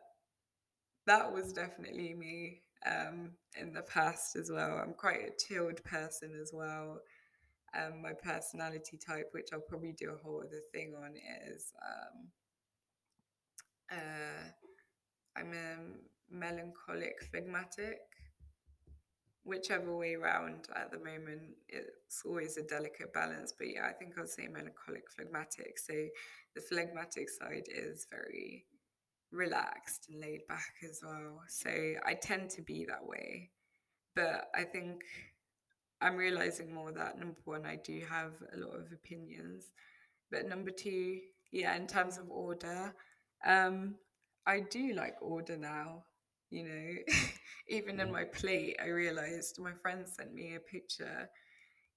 that 1.07 1.33
was 1.33 1.53
definitely 1.53 2.15
me 2.15 2.61
um, 2.87 3.33
in 3.61 3.73
the 3.73 3.83
past 3.83 4.37
as 4.37 4.51
well. 4.53 4.81
I'm 4.83 4.95
quite 4.95 5.21
a 5.21 5.33
chilled 5.47 5.83
person 5.85 6.39
as 6.41 6.53
well. 6.55 7.01
Um, 7.77 8.01
my 8.01 8.13
personality 8.13 8.97
type, 9.05 9.31
which 9.33 9.49
I'll 9.53 9.69
probably 9.69 9.95
do 9.99 10.11
a 10.13 10.23
whole 10.23 10.41
other 10.47 10.63
thing 10.73 10.95
on, 10.97 11.15
is 11.49 11.73
um, 11.83 12.29
uh, 13.91 14.49
I'm 15.37 15.53
a 15.53 15.77
melancholic 16.31 17.15
phlegmatic 17.33 17.99
whichever 19.45 19.97
way 19.97 20.15
around 20.15 20.67
at 20.75 20.91
the 20.91 20.99
moment, 20.99 21.43
it's 21.69 22.23
always 22.25 22.57
a 22.57 22.63
delicate 22.63 23.13
balance. 23.13 23.53
But 23.57 23.69
yeah, 23.69 23.87
I 23.87 23.93
think 23.93 24.15
I'll 24.19 24.27
say 24.27 24.49
melancholic 24.49 25.11
phlegmatic. 25.15 25.79
So 25.79 25.93
the 26.55 26.63
phlegmatic 26.63 27.29
side 27.29 27.67
is 27.69 28.07
very 28.11 28.65
relaxed 29.31 30.09
and 30.11 30.21
laid 30.21 30.47
back 30.49 30.75
as 30.89 31.01
well. 31.05 31.43
So 31.49 31.71
I 31.71 32.15
tend 32.15 32.51
to 32.51 32.63
be 32.63 32.87
that 32.87 33.05
way. 33.07 33.51
But 34.17 34.49
I 34.55 34.63
think 34.63 35.03
I'm 36.01 36.17
realizing 36.17 36.73
more 36.73 36.93
that 36.93 37.19
number 37.19 37.41
one, 37.45 37.67
I 37.67 37.77
do 37.77 38.01
have 38.09 38.33
a 38.55 38.59
lot 38.59 38.77
of 38.77 38.93
opinions. 38.93 39.73
But 40.31 40.49
number 40.49 40.71
two, 40.71 41.19
yeah, 41.53 41.77
in 41.77 41.87
terms 41.87 42.19
of 42.19 42.31
order, 42.31 42.95
um, 43.45 43.97
I 44.47 44.61
do 44.61 44.93
like 44.95 45.17
order 45.21 45.57
now. 45.57 46.05
You 46.55 46.63
know, 46.63 47.15
even 47.69 47.99
in 47.99 48.13
my 48.13 48.23
plate, 48.23 48.77
I 48.81 48.87
realized 48.87 49.59
my 49.59 49.73
friend 49.83 50.07
sent 50.09 50.33
me 50.33 50.55
a 50.55 50.61
picture 50.61 51.29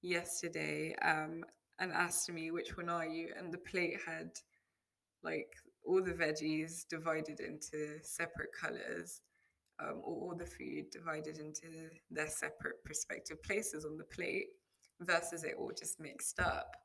yesterday 0.02 0.96
um, 1.04 1.43
and 1.78 1.91
asked 1.91 2.32
me, 2.32 2.50
which 2.50 2.76
one 2.76 2.89
are 2.89 3.06
you? 3.06 3.34
And 3.38 3.54
the 3.54 3.60
plate 3.60 3.98
had 4.04 4.32
like 5.22 5.54
all 5.86 6.04
the 6.04 6.13
veggies 6.13 6.88
divided 6.89 7.39
into 7.39 8.00
separate 8.02 8.50
colors 8.60 9.22
um, 9.80 10.02
or 10.04 10.15
all 10.32 10.36
the 10.36 10.48
food 10.48 10.89
divided 10.91 11.38
into 11.38 11.91
their 12.10 12.28
separate 12.28 12.84
prospective 12.84 13.43
places 13.43 13.86
on 13.86 13.96
the 13.96 14.06
plate 14.06 14.48
versus 15.02 15.43
it 15.43 15.54
all 15.60 15.72
just 15.78 16.00
mixed 16.00 16.39
up. 16.39 16.76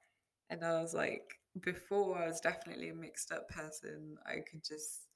And 0.51 0.63
I 0.63 0.83
was 0.83 0.93
like, 0.93 1.39
before 1.63 2.19
I 2.19 2.27
was 2.27 2.41
definitely 2.41 2.91
a 2.91 2.95
mixed 2.95 3.33
up 3.33 3.49
person. 3.49 4.19
I 4.27 4.41
could 4.51 4.63
just 4.63 5.07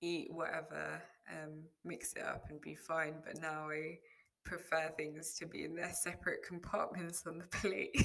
eat 0.00 0.28
whatever, 0.32 1.02
um, 1.32 1.64
mix 1.84 2.14
it 2.14 2.22
up 2.22 2.44
and 2.50 2.60
be 2.60 2.74
fine. 2.74 3.14
But 3.24 3.40
now 3.40 3.70
I 3.70 3.98
prefer 4.44 4.90
things 4.96 5.34
to 5.38 5.46
be 5.46 5.64
in 5.64 5.74
their 5.74 5.92
separate 5.92 6.40
compartments 6.46 7.24
on 7.26 7.38
the 7.38 7.46
plate. 7.58 7.96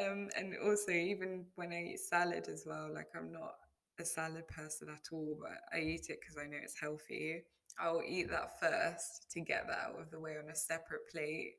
um, 0.00 0.28
and 0.36 0.54
also, 0.64 0.92
even 0.92 1.46
when 1.56 1.72
I 1.72 1.92
eat 1.92 2.00
salad 2.00 2.48
as 2.48 2.64
well, 2.66 2.92
like 2.92 3.08
I'm 3.14 3.32
not 3.32 3.54
a 4.00 4.04
salad 4.04 4.48
person 4.48 4.88
at 4.88 5.06
all, 5.12 5.36
but 5.40 5.58
I 5.72 5.80
eat 5.80 6.06
it 6.08 6.18
because 6.20 6.36
I 6.38 6.46
know 6.48 6.58
it's 6.62 6.80
healthy. 6.80 7.42
I'll 7.78 8.02
eat 8.06 8.30
that 8.30 8.60
first 8.60 9.30
to 9.32 9.40
get 9.40 9.66
that 9.68 9.90
out 9.90 10.00
of 10.00 10.10
the 10.10 10.20
way 10.20 10.36
on 10.42 10.50
a 10.50 10.54
separate 10.54 11.08
plate, 11.10 11.54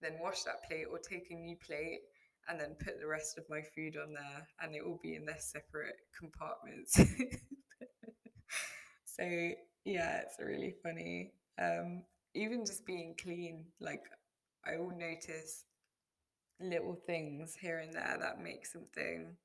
then 0.00 0.18
wash 0.20 0.42
that 0.44 0.64
plate 0.68 0.86
or 0.90 0.98
take 0.98 1.30
a 1.30 1.34
new 1.34 1.56
plate 1.64 2.00
and 2.48 2.58
then 2.60 2.76
put 2.82 3.00
the 3.00 3.06
rest 3.06 3.38
of 3.38 3.44
my 3.50 3.60
food 3.74 3.96
on 3.96 4.14
there 4.14 4.46
and 4.62 4.74
it 4.74 4.84
will 4.84 4.98
be 5.02 5.14
in 5.14 5.24
their 5.24 5.38
separate 5.38 5.96
compartments. 6.18 6.98
so 9.18 9.50
yeah, 9.84 10.18
it's 10.18 10.36
really 10.38 10.74
funny. 10.82 11.32
Um, 11.60 12.02
even 12.34 12.64
just 12.64 12.86
being 12.86 13.14
clean, 13.20 13.64
like 13.80 14.02
I 14.64 14.76
will 14.76 14.90
notice 14.96 15.64
little 16.60 16.96
things 17.06 17.56
here 17.60 17.78
and 17.78 17.92
there 17.92 18.16
that 18.20 18.42
make 18.42 18.66
something 18.66 19.36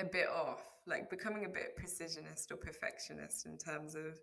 a 0.00 0.04
bit 0.04 0.26
off, 0.28 0.62
like 0.86 1.10
becoming 1.10 1.44
a 1.44 1.48
bit 1.48 1.76
precisionist 1.80 2.50
or 2.50 2.56
perfectionist 2.56 3.46
in 3.46 3.56
terms 3.56 3.94
of 3.94 4.18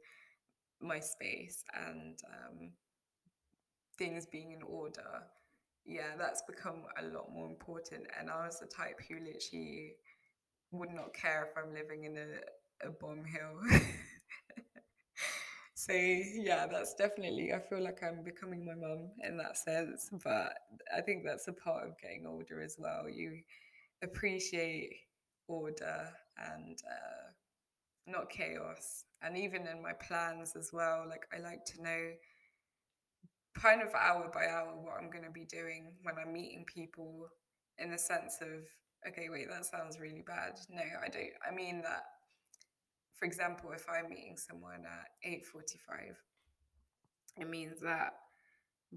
my 0.82 1.00
space 1.00 1.64
and 1.88 2.20
um, 2.28 2.72
things 3.98 4.26
being 4.26 4.52
in 4.52 4.62
order. 4.62 5.24
Yeah, 5.86 6.16
that's 6.18 6.44
become 6.48 6.84
a 7.00 7.06
lot 7.06 7.32
more 7.32 7.48
important. 7.48 8.06
And 8.20 8.30
I 8.30 8.46
was 8.46 8.60
the 8.60 8.68
type 8.68 9.00
who 9.08 9.16
literally 9.16 9.94
would 10.72 10.92
not 10.92 11.14
care 11.14 11.50
if 11.50 11.58
I'm 11.58 11.74
living 11.74 12.04
in 12.04 12.18
a, 12.18 12.28
a 12.86 12.92
bomb 12.92 13.24
hill. 13.26 13.82
so 15.76 15.94
yeah, 15.94 16.68
that's 16.68 16.94
definitely. 16.96 17.54
I 17.54 17.60
feel 17.60 17.84
like 17.84 18.02
I'm 18.04 18.24
becoming 18.24 18.66
my 18.66 18.76
mum 18.76 19.10
in 19.24 19.38
that 19.38 19.58
sense, 19.58 20.10
but 20.24 20.54
I 20.96 21.02
think 21.02 21.24
that's 21.26 21.48
a 21.48 21.54
part 21.54 21.88
of 21.88 22.00
getting 22.02 22.26
older 22.28 22.62
as 22.62 22.76
well. 22.78 23.10
You 23.10 23.40
appreciate 24.04 24.92
order 25.48 26.10
and 26.38 26.78
uh, 26.90 27.32
not 28.08 28.30
chaos. 28.30 29.06
And 29.22 29.38
even 29.38 29.68
in 29.68 29.82
my 29.82 29.94
plans 29.94 30.56
as 30.58 30.72
well, 30.74 31.06
like 31.10 31.26
I 31.36 31.40
like 31.42 31.66
to 31.66 31.84
know 31.84 32.12
kind 33.58 33.82
of 33.82 33.90
hour 33.94 34.30
by 34.34 34.48
hour 34.48 34.74
what 34.82 34.94
I'm 35.00 35.10
going 35.10 35.24
to 35.26 35.32
be 35.32 35.46
doing 35.46 35.94
when 36.04 36.16
I'm 36.18 36.34
meeting 36.34 36.66
people 36.66 37.28
in 37.78 37.92
the 37.92 37.98
sense 37.98 38.38
of, 38.42 38.64
okay, 39.08 39.28
wait, 39.30 39.50
that 39.50 39.66
sounds 39.66 40.00
really 40.00 40.24
bad. 40.26 40.60
No, 40.70 40.82
I 41.04 41.10
don't. 41.10 41.32
I 41.50 41.54
mean 41.54 41.82
that, 41.82 42.04
for 43.20 43.26
example, 43.26 43.72
if 43.76 43.86
I'm 43.90 44.10
meeting 44.10 44.38
someone 44.38 44.86
at 44.86 45.30
8.45, 45.30 46.16
it 47.38 47.50
means 47.50 47.82
that 47.82 48.14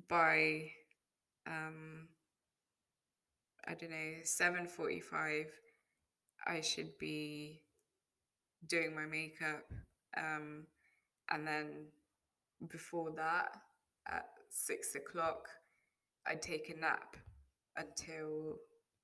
by, 0.08 0.70
um, 1.44 2.08
I 3.66 3.74
don't 3.74 3.90
know, 3.90 4.22
7.45, 4.24 5.46
I 6.46 6.60
should 6.60 6.96
be 6.98 7.62
doing 8.68 8.94
my 8.94 9.06
makeup. 9.06 9.64
Um, 10.16 10.66
and 11.28 11.46
then 11.46 11.86
before 12.70 13.10
that, 13.16 13.56
at 14.08 14.26
six 14.50 14.94
o'clock, 14.94 15.48
I'd 16.28 16.42
take 16.42 16.70
a 16.70 16.78
nap 16.78 17.16
until 17.76 18.58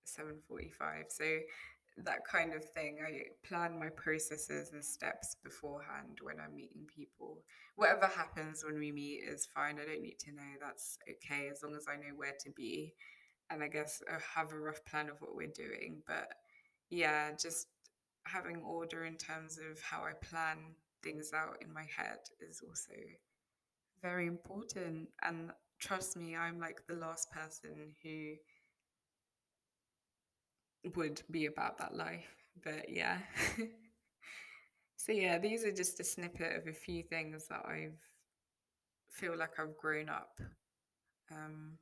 7.45. 0.07 0.70
So 1.09 1.24
that 2.04 2.24
kind 2.30 2.54
of 2.54 2.64
thing, 2.64 2.98
I 3.04 3.22
plan 3.46 3.78
my 3.78 3.88
processes 3.90 4.70
and 4.72 4.84
steps 4.84 5.37
beforehand 5.42 6.18
when 6.22 6.37
I'm 6.40 6.54
meeting 6.54 6.87
people. 6.94 7.42
Whatever 7.76 8.06
happens 8.06 8.64
when 8.64 8.78
we 8.78 8.92
meet 8.92 9.22
is 9.28 9.48
fine. 9.54 9.78
I 9.80 9.84
don't 9.84 10.02
need 10.02 10.18
to 10.20 10.32
know. 10.32 10.42
That's 10.61 10.98
okay 11.08 11.48
as 11.50 11.62
long 11.62 11.74
as 11.74 11.87
I 11.88 11.96
know 11.96 12.14
where 12.16 12.34
to 12.44 12.50
be. 12.56 12.94
And 13.50 13.62
I 13.62 13.68
guess 13.68 14.02
I 14.08 14.18
have 14.38 14.52
a 14.52 14.58
rough 14.58 14.84
plan 14.84 15.08
of 15.08 15.20
what 15.20 15.34
we're 15.34 15.48
doing. 15.48 16.02
But 16.06 16.28
yeah, 16.90 17.30
just 17.32 17.66
having 18.26 18.62
order 18.62 19.04
in 19.04 19.16
terms 19.16 19.58
of 19.58 19.80
how 19.80 20.02
I 20.02 20.12
plan 20.12 20.58
things 21.02 21.32
out 21.34 21.56
in 21.62 21.72
my 21.72 21.87
head 21.96 22.18
is 22.40 22.61
also 22.66 22.94
very 24.02 24.26
important. 24.26 25.08
And 25.22 25.50
trust 25.78 26.16
me, 26.16 26.37
I'm 26.37 26.58
like 26.58 26.82
the 26.87 26.94
last 26.94 27.30
person 27.30 27.94
who 28.02 28.34
would 30.96 31.22
be 31.30 31.46
about 31.46 31.78
that 31.78 31.94
life. 31.96 32.34
But 32.62 32.88
yeah. 32.88 33.18
so 34.96 35.12
yeah, 35.12 35.38
these 35.38 35.64
are 35.64 35.72
just 35.72 36.00
a 36.00 36.04
snippet 36.04 36.56
of 36.56 36.66
a 36.66 36.72
few 36.72 37.02
things 37.02 37.46
that 37.48 37.64
I've 37.66 37.98
feel 39.10 39.36
like 39.36 39.58
I've 39.58 39.76
grown 39.76 40.08
up. 40.08 40.38
Um, 41.32 41.78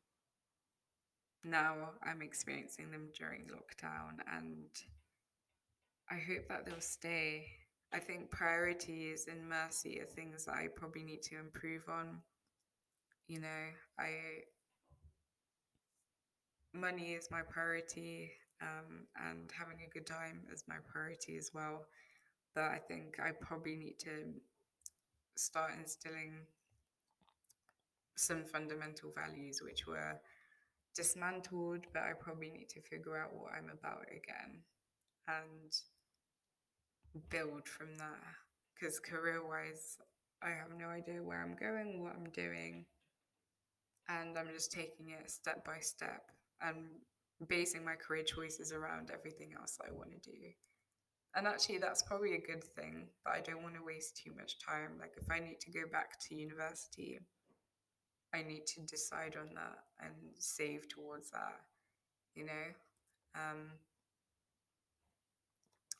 now 1.45 1.75
I'm 2.03 2.23
experiencing 2.23 2.91
them 2.91 3.09
during 3.17 3.43
lockdown 3.43 4.19
and 4.35 4.69
I 6.11 6.15
hope 6.15 6.49
that 6.49 6.65
they'll 6.67 6.81
stay. 6.81 7.47
I 7.93 7.99
think 7.99 8.31
priorities 8.31 9.27
and 9.31 9.49
mercy 9.49 10.01
are 10.01 10.07
things 10.07 10.45
that 10.47 10.55
I 10.55 10.69
probably 10.75 11.03
need 11.03 11.23
to 11.25 11.39
improve 11.39 11.83
on. 11.89 12.23
You 13.29 13.41
know, 13.41 13.65
I 13.99 14.11
money 16.75 17.13
is 17.15 17.29
my 17.31 17.43
priority, 17.43 18.31
um, 18.63 19.07
and 19.29 19.51
having 19.57 19.79
a 19.85 19.91
good 19.91 20.07
time 20.07 20.43
is 20.53 20.65
my 20.69 20.77
priority 20.87 21.37
as 21.37 21.51
well. 21.55 21.87
But 22.55 22.65
I 22.65 22.79
think 22.89 23.19
I 23.21 23.33
probably 23.33 23.77
need 23.77 23.99
to 24.01 24.33
start 25.37 25.73
instilling 25.79 26.47
some 28.17 28.45
fundamental 28.45 29.13
values 29.15 29.61
which 29.63 29.87
were 29.87 30.19
dismantled, 30.95 31.87
but 31.93 32.03
I 32.03 32.13
probably 32.19 32.51
need 32.51 32.69
to 32.71 32.81
figure 32.81 33.17
out 33.19 33.35
what 33.35 33.53
I'm 33.53 33.71
about 33.71 34.07
again. 34.11 34.63
And 35.29 35.75
build 37.31 37.69
from 37.69 37.97
there 37.99 38.37
because 38.75 38.99
career 39.01 39.43
wise 39.47 39.99
i 40.43 40.49
have 40.51 40.79
no 40.79 40.87
idea 40.87 41.23
where 41.23 41.43
i'm 41.43 41.57
going 41.57 42.03
what 42.03 42.15
i'm 42.15 42.31
doing 42.31 42.85
and 44.09 44.39
i'm 44.39 44.49
just 44.53 44.71
taking 44.71 45.11
it 45.11 45.31
step 45.31 45.65
by 45.65 45.79
step 45.81 46.31
and 46.61 46.77
basing 47.49 47.85
my 47.85 47.95
career 47.95 48.23
choices 48.23 48.73
around 48.73 49.11
everything 49.13 49.51
else 49.59 49.79
i 49.87 49.93
want 49.93 50.11
to 50.11 50.31
do. 50.31 50.37
And 51.35 51.47
actually 51.47 51.79
that's 51.79 52.03
probably 52.03 52.35
a 52.35 52.47
good 52.47 52.65
thing 52.65 53.09
but 53.25 53.35
i 53.35 53.41
don't 53.41 53.63
want 53.63 53.75
to 53.75 53.85
waste 53.85 54.21
too 54.23 54.33
much 54.37 54.59
time. 54.59 54.93
Like 54.99 55.15
if 55.17 55.31
i 55.31 55.39
need 55.39 55.61
to 55.61 55.71
go 55.71 55.83
back 55.91 56.19
to 56.29 56.35
university 56.35 57.19
i 58.35 58.43
need 58.43 58.67
to 58.67 58.81
decide 58.83 59.37
on 59.39 59.55
that 59.55 59.79
and 60.01 60.15
save 60.39 60.89
towards 60.89 61.31
that 61.31 61.61
you 62.35 62.45
know? 62.45 62.67
Um, 63.35 63.71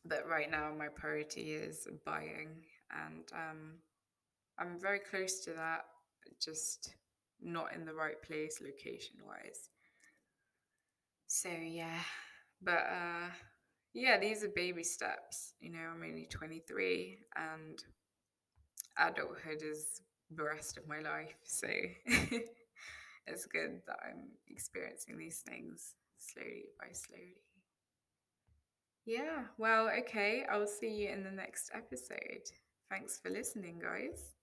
but 0.09 0.29
right 0.29 0.51
now 0.51 0.73
my 0.77 0.89
priority 0.89 1.53
is 1.53 1.87
buying 2.05 2.65
and 2.91 3.25
um, 3.33 3.75
i'm 4.59 4.79
very 4.81 5.01
close 5.01 5.41
to 5.41 5.51
that 5.53 5.85
just 6.41 6.95
not 7.43 7.75
in 7.75 7.85
the 7.85 7.93
right 7.93 8.23
place 8.23 8.61
location 8.61 9.17
wise 9.27 9.71
so 11.27 11.49
yeah 11.49 12.01
but 12.63 12.85
uh 12.91 13.29
yeah 13.95 14.19
these 14.19 14.45
are 14.45 14.49
baby 14.55 14.83
steps 14.83 15.55
you 15.61 15.71
know 15.71 15.79
i'm 15.95 16.03
only 16.03 16.27
23 16.31 17.19
and 17.37 17.83
adulthood 18.99 19.63
is 19.63 20.03
the 20.35 20.43
rest 20.43 20.77
of 20.79 20.89
my 20.89 20.99
life 21.01 21.37
so 21.45 21.69
it's 23.27 23.47
good 23.47 23.81
that 23.87 23.99
i'm 24.09 24.29
experiencing 24.49 25.19
these 25.19 25.43
things 25.47 25.95
slowly 26.19 26.65
by 26.81 26.89
slowly 26.93 27.37
Yeah. 29.07 29.45
Well, 29.59 29.89
okay. 30.01 30.45
I'll 30.51 30.67
see 30.67 30.91
you 30.91 31.09
in 31.09 31.23
the 31.23 31.31
next 31.31 31.71
episode. 31.75 32.51
Thanks 32.91 33.19
for 33.19 33.31
listening, 33.31 33.79
guys. 33.79 34.36